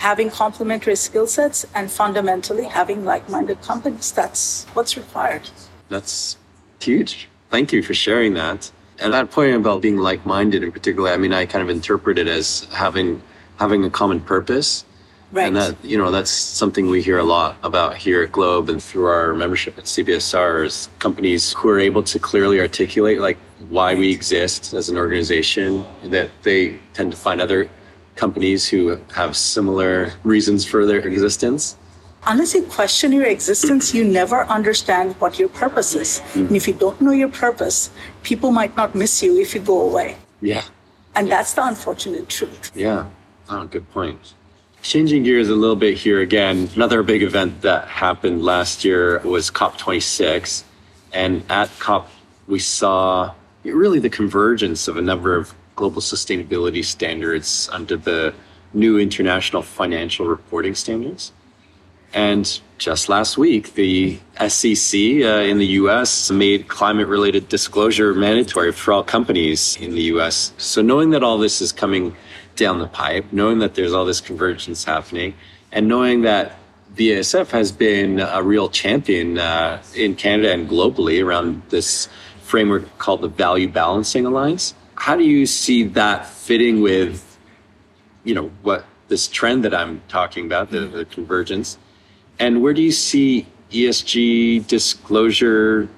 [0.00, 4.12] having complementary skill sets, and fundamentally having like minded companies.
[4.12, 5.48] That's what's required.
[5.88, 6.36] That's
[6.80, 7.28] huge.
[7.50, 8.70] Thank you for sharing that.
[8.98, 12.18] And that point about being like minded in particular, I mean, I kind of interpret
[12.18, 13.22] it as having
[13.58, 14.84] having a common purpose
[15.32, 15.46] Right.
[15.46, 18.82] And that, you know, that's something we hear a lot about here at Globe and
[18.82, 23.94] through our membership at CBSR is companies who are able to clearly articulate like why
[23.94, 27.68] we exist as an organization, that they tend to find other
[28.20, 31.62] companies who have similar reasons for their existence.
[32.26, 36.20] Unless you question your existence, you never understand what your purpose is.
[36.34, 36.48] Mm.
[36.48, 37.88] And if you don't know your purpose,
[38.22, 40.18] people might not miss you if you go away.
[40.42, 40.64] Yeah.
[41.16, 42.70] And that's the unfortunate truth.
[42.74, 43.06] Yeah.
[43.48, 44.34] Oh, good point.
[44.82, 49.50] Changing gears a little bit here again, another big event that happened last year was
[49.50, 50.64] COP26.
[51.12, 52.08] And at COP,
[52.46, 58.34] we saw really the convergence of a number of global sustainability standards under the
[58.74, 61.32] new international financial reporting standards.
[62.12, 68.72] And just last week, the SEC uh, in the US made climate related disclosure mandatory
[68.72, 70.52] for all companies in the US.
[70.58, 72.14] So, knowing that all this is coming
[72.56, 75.32] down the pipe, knowing that there's all this convergence happening,
[75.72, 76.58] and knowing that
[76.96, 82.08] BASF has been a real champion uh, in Canada and globally around this
[82.42, 84.74] framework called the Value Balancing Alliance.
[85.00, 87.38] How do you see that fitting with,
[88.22, 91.78] you know, what this trend that I'm talking about, the, the convergence,
[92.38, 95.88] and where do you see ESG disclosure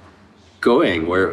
[0.60, 1.08] going?
[1.08, 1.30] Where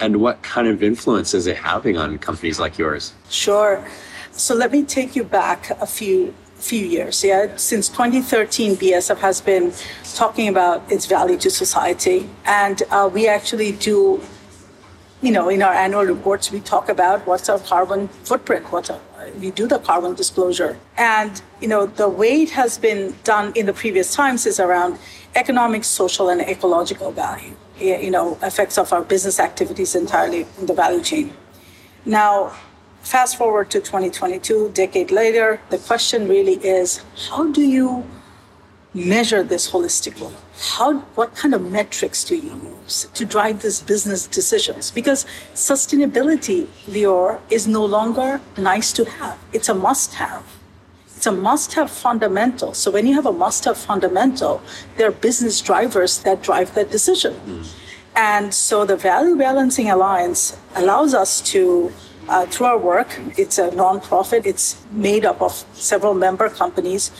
[0.00, 3.12] and what kind of influence is it having on companies like yours?
[3.28, 3.84] Sure.
[4.30, 7.24] So let me take you back a few few years.
[7.24, 9.72] Yeah, since 2013, BASF has been
[10.14, 14.20] talking about its value to society, and uh, we actually do.
[15.20, 19.00] You know, in our annual reports, we talk about what's our carbon footprint, what's our,
[19.40, 20.78] we do the carbon disclosure.
[20.96, 24.98] And, you know, the way it has been done in the previous times is around
[25.34, 30.74] economic, social, and ecological value, you know, effects of our business activities entirely in the
[30.74, 31.32] value chain.
[32.04, 32.52] Now,
[33.08, 38.04] Fast forward to 2022, decade later, the question really is how do you
[38.92, 40.32] measure this holistically?
[40.60, 44.90] How, what kind of metrics do you use to drive these business decisions?
[44.90, 49.38] Because sustainability, Lior, is no longer nice to have.
[49.52, 50.44] It's a must have.
[51.16, 52.74] It's a must have fundamental.
[52.74, 54.60] So when you have a must have fundamental,
[54.96, 57.34] there are business drivers that drive that decision.
[57.46, 57.74] Mm.
[58.16, 61.92] And so the Value Balancing Alliance allows us to
[62.28, 63.18] uh, through our work.
[63.36, 64.44] It's a nonprofit.
[64.44, 67.10] It's made up of several member companies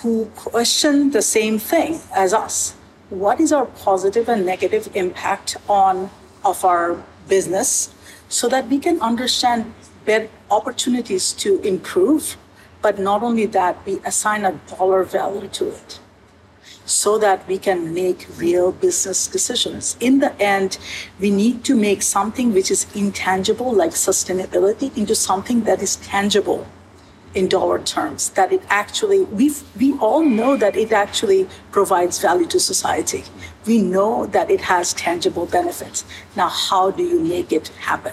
[0.00, 2.74] who question the same thing as us.
[3.10, 6.10] What is our positive and negative impact on
[6.42, 7.94] of our business
[8.30, 9.74] so that we can understand
[10.06, 12.38] better opportunities to improve,
[12.80, 16.00] but not only that, we assign a dollar value to it
[16.86, 19.96] so that we can make real business decisions.
[20.00, 20.78] In the end,
[21.20, 26.66] we need to make something which is intangible, like sustainability, into something that is tangible
[27.34, 32.46] in dollar terms, that it actually, we we all know that it actually provides value
[32.46, 33.24] to society.
[33.66, 36.04] We know that it has tangible benefits.
[36.36, 38.12] Now, how do you make it happen?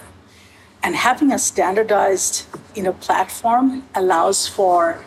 [0.82, 5.04] And having a standardized you know, platform allows for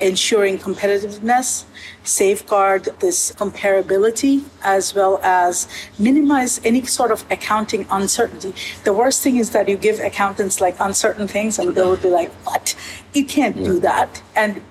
[0.00, 1.64] ensuring competitiveness,
[2.04, 8.54] safeguard this comparability, as well as minimize any sort of accounting uncertainty.
[8.84, 12.30] The worst thing is that you give accountants like uncertain things and they'll be like,
[12.44, 12.74] what?
[13.14, 14.22] You can't do that.
[14.34, 14.62] And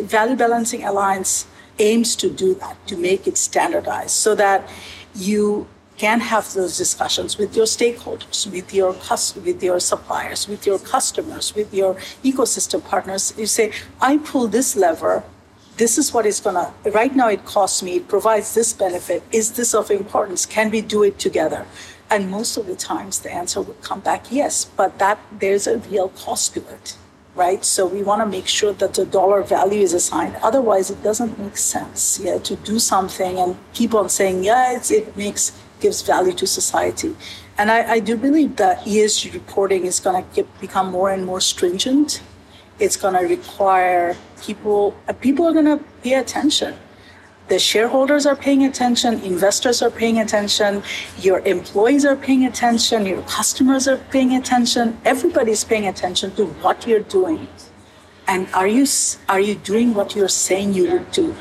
[0.00, 1.46] Value Balancing Alliance
[1.78, 4.68] aims to do that, to make it standardized so that
[5.14, 5.66] you
[6.02, 8.90] can have those discussions with your stakeholders, with your
[9.46, 13.32] with your suppliers, with your customers, with your ecosystem partners.
[13.38, 15.22] You say, I pull this lever.
[15.76, 16.74] This is what it's gonna.
[17.00, 17.92] Right now, it costs me.
[18.00, 19.22] It provides this benefit.
[19.30, 20.44] Is this of importance?
[20.44, 21.66] Can we do it together?
[22.10, 24.64] And most of the times, the answer would come back yes.
[24.64, 26.96] But that there's a real cost to it
[27.34, 27.64] right?
[27.64, 30.36] So we want to make sure that the dollar value is assigned.
[30.42, 35.16] Otherwise, it doesn't make sense, yeah, to do something and keep on saying, yeah, it
[35.16, 37.14] makes gives value to society.
[37.58, 41.40] And I, I do believe that ESG reporting is going to become more and more
[41.40, 42.22] stringent.
[42.78, 46.74] It's going to require people, uh, people are going to pay attention.
[47.48, 50.82] the shareholders are paying attention, investors are paying attention,
[51.18, 56.86] your employees are paying attention, your customers are paying attention, everybody's paying attention to what
[56.86, 57.46] you're doing.
[58.26, 58.86] And are you
[59.28, 61.34] are you doing what you're saying you would do?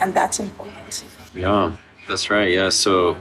[0.00, 1.04] And that's important.
[1.34, 1.76] Yeah,
[2.08, 2.50] that's right.
[2.50, 3.16] Yeah, so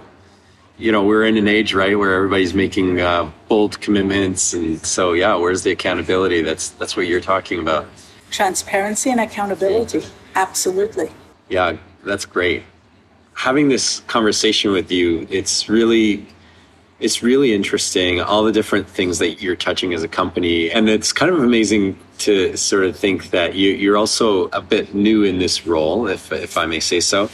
[0.77, 5.13] you know we're in an age right where everybody's making uh, bold commitments, and so
[5.13, 6.41] yeah, where's the accountability?
[6.41, 7.87] That's that's what you're talking about.
[8.29, 10.03] Transparency and accountability,
[10.35, 11.09] absolutely.
[11.49, 12.63] Yeah, that's great.
[13.33, 16.27] Having this conversation with you, it's really
[16.99, 21.13] it's really interesting all the different things that you're touching as a company and it's
[21.13, 25.37] kind of amazing to sort of think that you, you're also a bit new in
[25.37, 27.29] this role if, if i may say so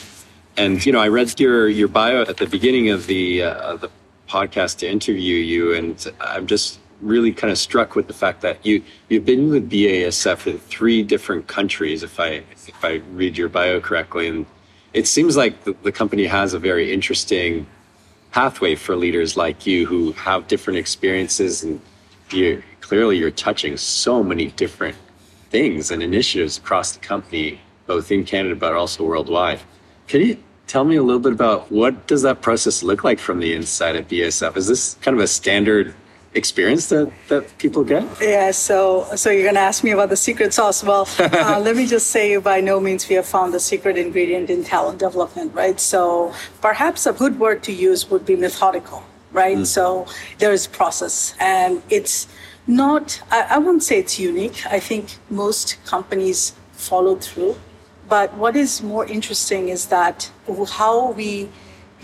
[0.57, 3.89] and you know i read your, your bio at the beginning of the, uh, the
[4.27, 8.65] podcast to interview you and i'm just really kind of struck with the fact that
[8.65, 13.49] you you've been with BASF in three different countries if i if i read your
[13.49, 14.27] bio correctly.
[14.27, 14.45] And
[14.93, 17.67] it seems like the, the company has a very interesting
[18.31, 21.79] pathway for leaders like you who have different experiences and
[22.31, 24.95] you clearly you're touching so many different
[25.49, 29.59] things and initiatives across the company both in canada but also worldwide
[30.07, 30.37] can you
[30.67, 33.95] tell me a little bit about what does that process look like from the inside
[33.95, 34.57] of BASF?
[34.57, 35.93] Is this kind of a standard
[36.35, 38.05] experience that, that people get?
[38.21, 40.83] Yeah, so so you're going to ask me about the secret sauce.
[40.83, 44.49] Well, uh, let me just say, by no means we have found the secret ingredient
[44.49, 45.79] in talent development, right?
[45.79, 49.57] So perhaps a good word to use would be methodical, right?
[49.57, 49.65] Mm.
[49.65, 50.07] So
[50.39, 52.27] there is process, and it's
[52.67, 53.21] not.
[53.31, 54.65] I, I wouldn't say it's unique.
[54.65, 57.55] I think most companies follow through,
[58.09, 60.29] but what is more interesting is that
[60.71, 61.49] how we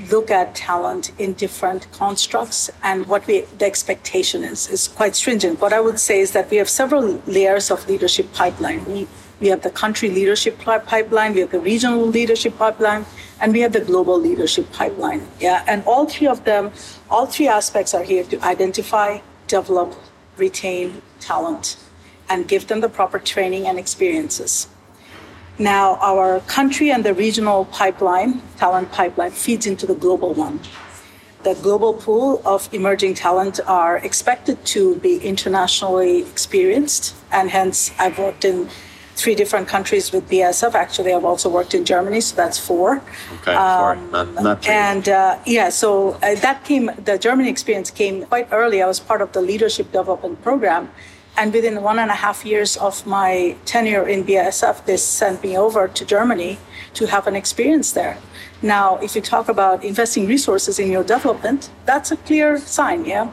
[0.09, 5.59] look at talent in different constructs and what we, the expectation is is quite stringent.
[5.59, 8.85] What I would say is that we have several layers of leadership pipeline.
[8.85, 9.07] We,
[9.41, 13.05] we have the country leadership pipeline, we have the regional leadership pipeline,
[13.39, 15.25] and we have the global leadership pipeline.
[15.39, 16.71] Yeah, and all three of them,
[17.09, 19.95] all three aspects are here to identify, develop,
[20.35, 21.77] retain talent,
[22.27, 24.67] and give them the proper training and experiences.
[25.59, 30.61] Now, our country and the regional pipeline, talent pipeline, feeds into the global one.
[31.43, 38.17] The global pool of emerging talent are expected to be internationally experienced, and hence I've
[38.17, 38.69] worked in
[39.15, 40.73] three different countries with BASF.
[40.75, 43.01] Actually, I've also worked in Germany, so that's four.
[43.41, 44.67] Okay, four, um, not, not.
[44.67, 48.81] And uh, yeah, so uh, that came, the Germany experience came quite early.
[48.81, 50.89] I was part of the leadership development program
[51.39, 55.57] and within one and a half years of my tenure in BASF, they sent me
[55.57, 56.59] over to Germany
[56.93, 58.17] to have an experience there.
[58.61, 63.31] Now, if you talk about investing resources in your development, that's a clear sign, yeah?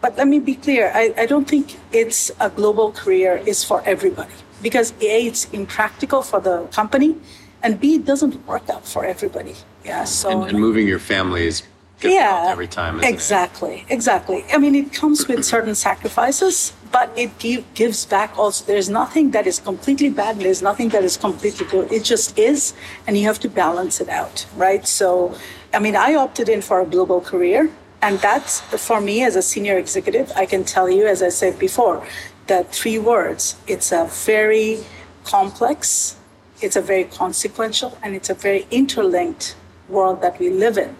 [0.00, 3.82] But let me be clear I, I don't think it's a global career is for
[3.84, 4.32] everybody
[4.62, 7.16] because A, it's impractical for the company,
[7.62, 9.56] and B, it doesn't work out for everybody.
[9.84, 10.30] Yeah, so.
[10.30, 11.62] And, and moving your family is
[12.10, 13.02] yeah, every time.
[13.02, 13.94] exactly, it?
[13.94, 14.44] exactly.
[14.52, 18.64] I mean, it comes with certain sacrifices, but it give, gives back also.
[18.64, 20.38] There's nothing that is completely bad.
[20.38, 21.92] There's nothing that is completely good.
[21.92, 22.74] It just is,
[23.06, 24.86] and you have to balance it out, right?
[24.86, 25.34] So,
[25.72, 27.70] I mean, I opted in for a global career,
[28.02, 30.32] and that's for me as a senior executive.
[30.36, 32.06] I can tell you, as I said before,
[32.46, 33.56] that three words.
[33.66, 34.84] It's a very
[35.24, 36.16] complex,
[36.60, 39.56] it's a very consequential, and it's a very interlinked
[39.88, 40.96] world that we live in.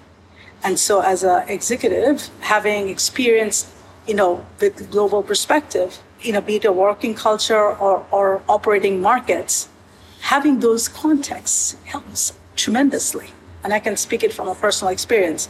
[0.64, 3.68] And so, as an executive, having experienced,
[4.06, 9.00] you know, with global perspective, you know, be it a working culture or, or operating
[9.00, 9.68] markets,
[10.20, 13.28] having those contexts helps tremendously.
[13.64, 15.48] And I can speak it from a personal experience.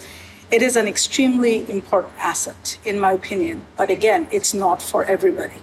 [0.51, 3.67] It is an extremely important asset, in my opinion.
[3.77, 5.63] But again, it's not for everybody.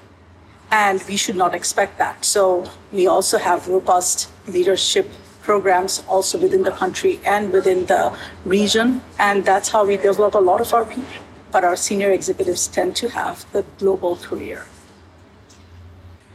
[0.72, 2.24] And we should not expect that.
[2.24, 5.10] So we also have robust leadership
[5.50, 8.04] programs also within the country and within the
[8.46, 9.02] region.
[9.18, 11.24] And that's how we develop a lot of our people.
[11.54, 14.62] But our senior executives tend to have the global career.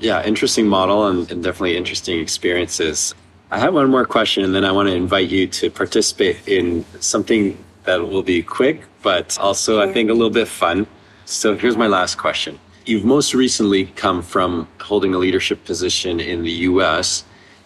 [0.00, 3.14] Yeah, interesting model and, and definitely interesting experiences.
[3.52, 6.84] I have one more question, and then I want to invite you to participate in
[6.98, 7.42] something
[7.84, 10.88] that will be quick, but also I think a little bit fun.
[11.24, 12.58] So here's my last question.
[12.84, 17.24] You've most recently come from holding a leadership position in the US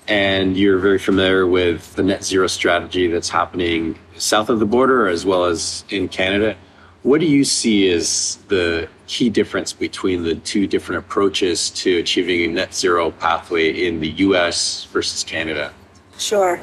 [0.09, 5.07] and you're very familiar with the net zero strategy that's happening south of the border
[5.07, 6.57] as well as in Canada.
[7.03, 12.51] What do you see as the key difference between the two different approaches to achieving
[12.51, 15.73] a net zero pathway in the US versus Canada?
[16.19, 16.59] Sure.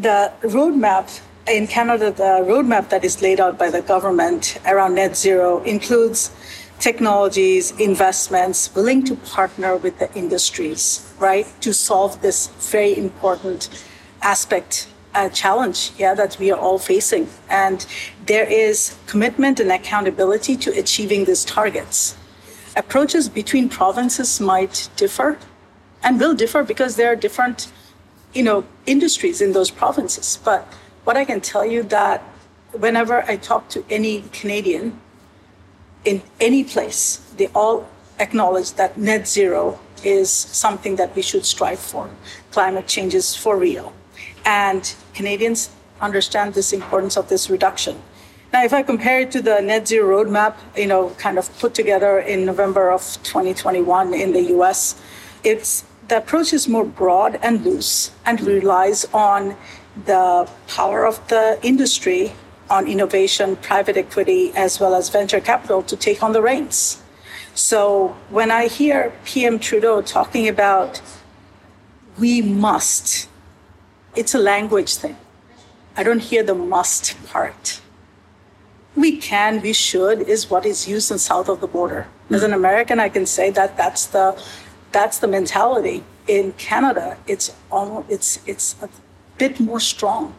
[0.00, 5.16] The roadmap in Canada, the roadmap that is laid out by the government around net
[5.16, 6.32] zero includes
[6.78, 13.84] technologies, investments, willing to partner with the industries, right, to solve this very important
[14.22, 17.28] aspect a challenge, yeah, that we are all facing.
[17.48, 17.86] And
[18.26, 22.16] there is commitment and accountability to achieving these targets.
[22.76, 25.38] Approaches between provinces might differ
[26.02, 27.72] and will differ because there are different,
[28.34, 30.38] you know, industries in those provinces.
[30.44, 30.62] But
[31.04, 32.22] what I can tell you that
[32.72, 35.00] whenever I talk to any Canadian
[36.06, 37.86] in any place, they all
[38.18, 42.08] acknowledge that net zero is something that we should strive for.
[42.52, 43.92] Climate change is for real.
[44.44, 48.00] And Canadians understand this importance of this reduction.
[48.52, 51.74] Now, if I compare it to the net zero roadmap, you know, kind of put
[51.74, 55.00] together in November of 2021 in the US,
[55.42, 59.56] it's the approach is more broad and loose and relies on
[60.04, 62.32] the power of the industry
[62.68, 67.02] on innovation, private equity, as well as venture capital to take on the reins.
[67.54, 71.00] So when I hear PM Trudeau talking about
[72.18, 73.28] we must,
[74.14, 75.16] it's a language thing.
[75.96, 77.80] I don't hear the must part.
[78.94, 82.08] We can, we should is what is used in south of the border.
[82.30, 84.42] As an American, I can say that that's the
[84.92, 86.02] that's the mentality.
[86.26, 88.88] In Canada, it's almost it's it's a
[89.38, 90.34] bit more strong.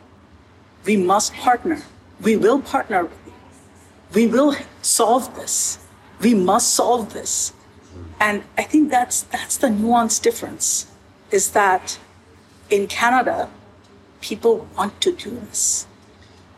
[0.85, 1.81] We must partner.
[2.21, 3.03] We will partner.
[3.03, 3.13] with.
[4.13, 5.79] We will solve this
[6.19, 7.53] we must solve this.
[8.19, 10.87] And I think that's that's the nuance difference
[11.31, 11.99] is that
[12.69, 13.49] in Canada,
[14.21, 15.85] people want to do this.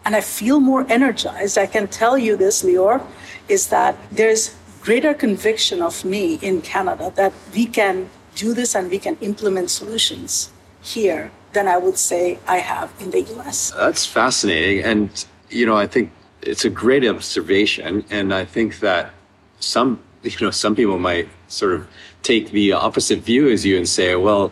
[0.06, 1.58] And I feel more energized.
[1.58, 3.06] I can tell you this, Lior,
[3.48, 8.90] is that there's greater conviction of me in Canada that we can do this and
[8.90, 10.52] we can implement solutions
[10.82, 13.72] here than I would say I have in the US.
[13.72, 14.86] That's fascinating.
[14.86, 18.06] And, you know, I think it's a great observation.
[18.10, 19.12] And I think that
[19.60, 21.88] some you know some people might sort of
[22.24, 24.52] take the opposite view as you and say well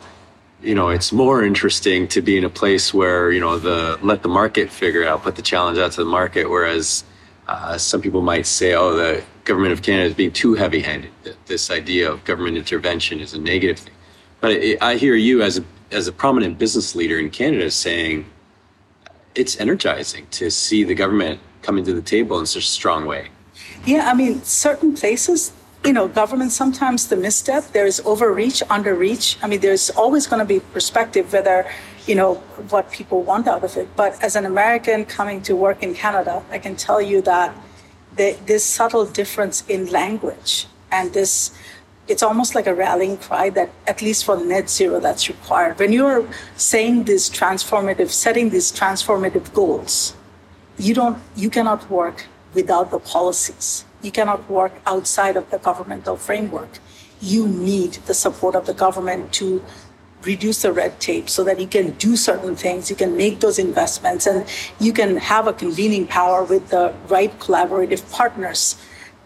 [0.61, 4.21] you know it's more interesting to be in a place where you know the let
[4.23, 7.03] the market figure it out put the challenge out to the market whereas
[7.47, 11.11] uh, some people might say oh the government of canada is being too heavy handed
[11.45, 13.93] this idea of government intervention is a negative thing
[14.41, 18.25] but i hear you as a as a prominent business leader in canada saying
[19.37, 23.29] it's energizing to see the government coming to the table in such a strong way
[23.85, 25.53] yeah, I mean, certain places,
[25.85, 29.37] you know, government sometimes the misstep, there is overreach, underreach.
[29.41, 31.71] I mean, there's always going to be perspective whether,
[32.05, 32.35] you know,
[32.69, 33.87] what people want out of it.
[33.95, 37.55] But as an American coming to work in Canada, I can tell you that
[38.15, 41.51] the, this subtle difference in language and this
[42.07, 45.91] it's almost like a rallying cry that at least for net zero that's required when
[45.91, 50.15] you're saying this transformative setting these transformative goals
[50.77, 53.85] you don't you cannot work without the policies.
[54.01, 56.79] You cannot work outside of the governmental framework.
[57.19, 59.63] You need the support of the government to
[60.23, 63.59] reduce the red tape so that you can do certain things, you can make those
[63.59, 64.45] investments, and
[64.79, 68.75] you can have a convening power with the right collaborative partners.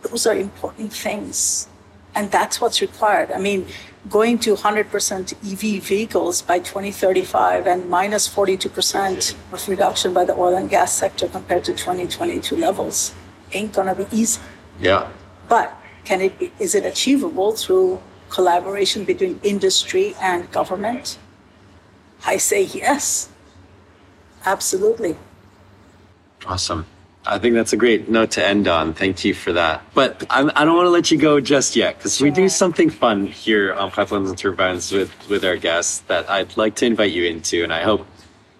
[0.04, 1.68] Those are important things.
[2.14, 3.32] And that's what's required.
[3.32, 3.68] I mean,
[4.10, 10.56] going to 100% EV vehicles by 2035 and minus 42% of reduction by the oil
[10.56, 13.14] and gas sector compared to 2022 levels
[13.54, 14.42] ain't gonna be easy.
[14.80, 15.10] Yeah.
[15.48, 21.18] But can it be, is it achievable through collaboration between industry and government?
[22.26, 23.30] I say yes.
[24.46, 25.16] Absolutely.
[26.46, 26.86] Awesome.
[27.26, 28.94] I think that's a great note to end on.
[28.94, 29.84] Thank you for that.
[29.94, 32.50] But I'm, I do not want to let you go just yet because we do
[32.50, 36.86] something fun here on Pipelines and Turbines with, with our guests that I'd like to
[36.86, 37.64] invite you into.
[37.64, 38.08] And I hope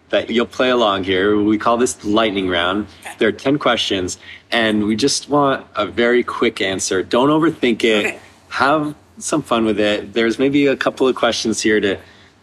[0.10, 1.42] that you'll play along here.
[1.42, 2.86] We call this the lightning round.
[3.18, 4.20] There are 10 questions
[4.52, 7.02] and we just want a very quick answer.
[7.02, 8.06] Don't overthink it.
[8.06, 8.20] Okay.
[8.50, 10.14] Have some fun with it.
[10.14, 11.98] There's maybe a couple of questions here to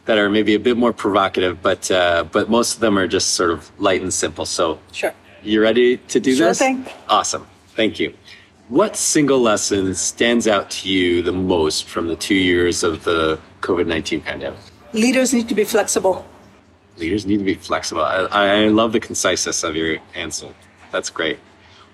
[0.06, 3.34] that are maybe a bit more provocative, but uh, but most of them are just
[3.34, 4.46] sort of light and simple.
[4.46, 5.12] So sure.
[5.42, 6.58] You ready to do sure this?
[6.58, 6.86] Thing.
[7.08, 7.46] Awesome.
[7.68, 8.14] Thank you.
[8.68, 13.40] What single lesson stands out to you the most from the two years of the
[13.60, 14.58] COVID 19 pandemic?
[14.92, 16.26] Leaders need to be flexible.
[16.96, 18.02] Leaders need to be flexible.
[18.02, 20.52] I, I love the conciseness of your answer.
[20.90, 21.38] That's great.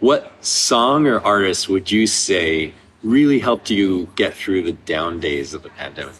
[0.00, 2.72] What song or artist would you say
[3.02, 6.14] really helped you get through the down days of the pandemic?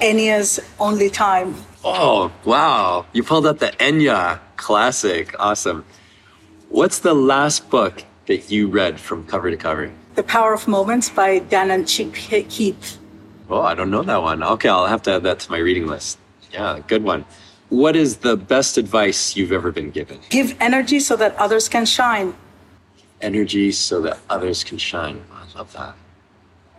[0.00, 1.54] Enya's Only Time.
[1.84, 3.04] Oh, wow.
[3.12, 5.34] You pulled up the Enya classic.
[5.38, 5.84] Awesome.
[6.70, 9.90] What's the last book that you read from cover to cover?
[10.16, 12.98] The Power of Moments by Dan and Chip Heath.
[13.48, 14.42] Oh, I don't know that one.
[14.42, 16.18] Okay, I'll have to add that to my reading list.
[16.52, 17.24] Yeah, good one.
[17.70, 20.20] What is the best advice you've ever been given?
[20.28, 22.34] Give energy so that others can shine.
[23.22, 25.24] Energy so that others can shine.
[25.32, 25.94] I love that.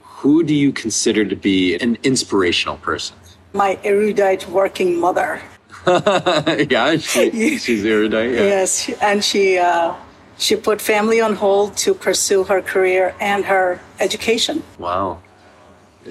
[0.03, 3.15] Who do you consider to be an inspirational person?
[3.53, 5.41] My erudite working mother.
[6.69, 8.31] yeah, she, she's erudite.
[8.31, 8.41] Yeah.
[8.41, 9.93] Yes, and she uh,
[10.37, 14.63] she put family on hold to pursue her career and her education.
[14.77, 15.19] Wow.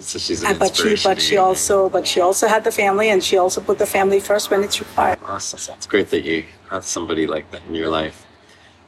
[0.01, 3.11] So she's an And but she but she also but she also had the family,
[3.11, 5.19] and she also put the family first when it's required.
[5.25, 5.75] Awesome.
[5.77, 8.28] It's great that you have somebody like that in your life.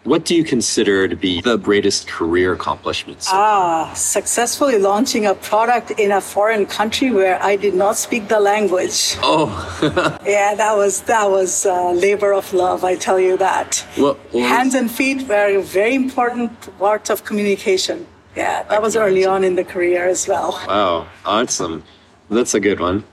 [0.05, 3.28] What do you consider to be the greatest career accomplishments?
[3.30, 8.40] Ah, successfully launching a product in a foreign country where I did not speak the
[8.40, 9.16] language.
[9.22, 9.51] oh,
[10.24, 12.82] Yeah, that was that was uh, labor of love.
[12.82, 13.84] I tell you that.
[13.96, 18.07] what Hands and feet were very important parts of communication.
[18.34, 20.53] Yeah, that was early on in the career as well.
[20.66, 21.84] Wow, awesome.
[22.30, 23.05] That's a good one.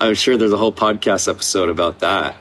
[0.00, 2.36] I'm sure there's a whole podcast episode about that.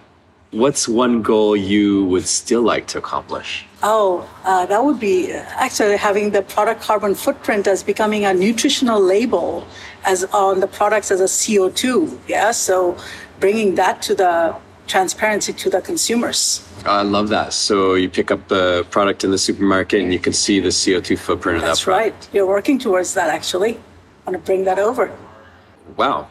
[0.52, 3.66] What's one goal you would still like to accomplish?
[3.88, 9.00] Oh, uh, that would be actually having the product carbon footprint as becoming a nutritional
[9.00, 9.68] label
[10.06, 12.18] as on the products as a CO2.
[12.28, 12.98] Yeah, so
[13.40, 14.56] bringing that to the
[14.88, 16.68] transparency to the consumers.
[16.84, 17.54] I love that.
[17.54, 21.18] So you pick up the product in the supermarket and you can see the CO2
[21.20, 21.68] footprint of that.
[21.68, 22.16] That's product.
[22.26, 22.30] right.
[22.34, 23.76] You're working towards that actually.
[23.78, 25.16] I want to bring that over.
[25.96, 26.28] Wow.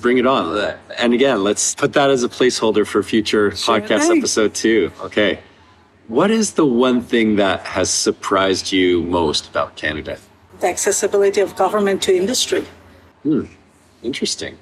[0.00, 0.74] Bring it on.
[0.98, 4.18] And again, let's put that as a placeholder for future Sure podcast thing.
[4.18, 4.90] episode two.
[5.02, 5.38] Okay.
[6.10, 10.18] What is the one thing that has surprised you most about Canada?
[10.58, 12.66] The accessibility of government to industry.
[13.22, 13.44] Hmm,
[14.02, 14.58] interesting.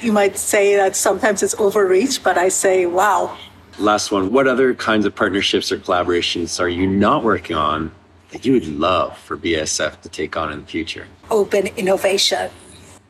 [0.00, 3.36] You might say that sometimes it's overreach, but I say, wow,
[3.78, 4.32] Last one.
[4.32, 7.90] What other kinds of partnerships or collaborations are you not working on
[8.30, 11.06] that you would love for BASF to take on in the future?
[11.30, 12.50] open innovation.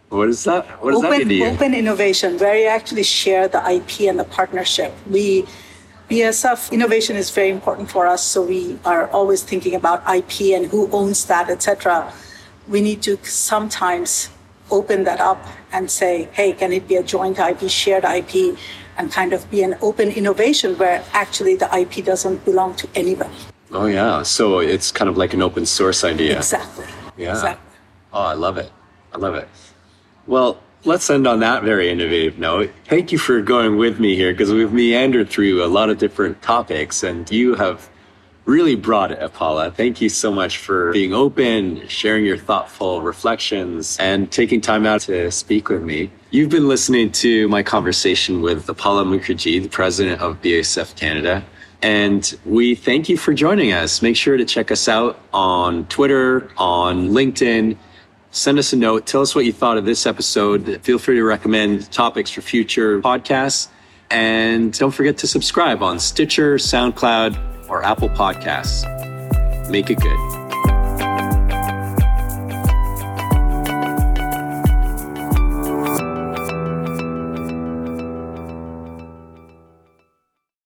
[0.09, 0.67] What is that?
[0.83, 1.47] What does that mean to you?
[1.47, 4.93] open innovation, where you actually share the IP and the partnership.
[5.09, 5.47] We,
[6.09, 10.67] BASF innovation is very important for us, so we are always thinking about IP and
[10.67, 12.13] who owns that, etc.
[12.69, 14.31] We need to sometimes
[14.71, 18.57] open that up and say, hey, can it be a joint IP, shared IP,
[18.97, 23.35] and kind of be an open innovation where actually the IP doesn't belong to anybody.
[23.73, 24.23] Oh yeah.
[24.23, 26.37] So it's kind of like an open source idea.
[26.37, 26.87] Exactly.
[27.17, 27.33] Yeah.
[27.33, 27.77] Exactly.
[28.13, 28.71] Oh, I love it.
[29.13, 29.49] I love it.
[30.27, 32.71] Well, let's end on that very innovative note.
[32.85, 36.41] Thank you for going with me here because we've meandered through a lot of different
[36.43, 37.89] topics and you have
[38.45, 39.75] really brought it, Apala.
[39.75, 45.01] Thank you so much for being open, sharing your thoughtful reflections, and taking time out
[45.03, 46.13] to speak with me.
[46.31, 51.45] You've been listening to my conversation with Apala Mukherjee, the president of BASF Canada.
[51.83, 54.01] And we thank you for joining us.
[54.01, 57.77] Make sure to check us out on Twitter, on LinkedIn.
[58.37, 59.07] Send us a note.
[59.07, 60.79] Tell us what you thought of this episode.
[60.83, 63.69] Feel free to recommend topics for future podcasts.
[64.11, 68.85] And don't forget to subscribe on Stitcher, SoundCloud, or Apple Podcasts.
[69.71, 70.46] Make it good.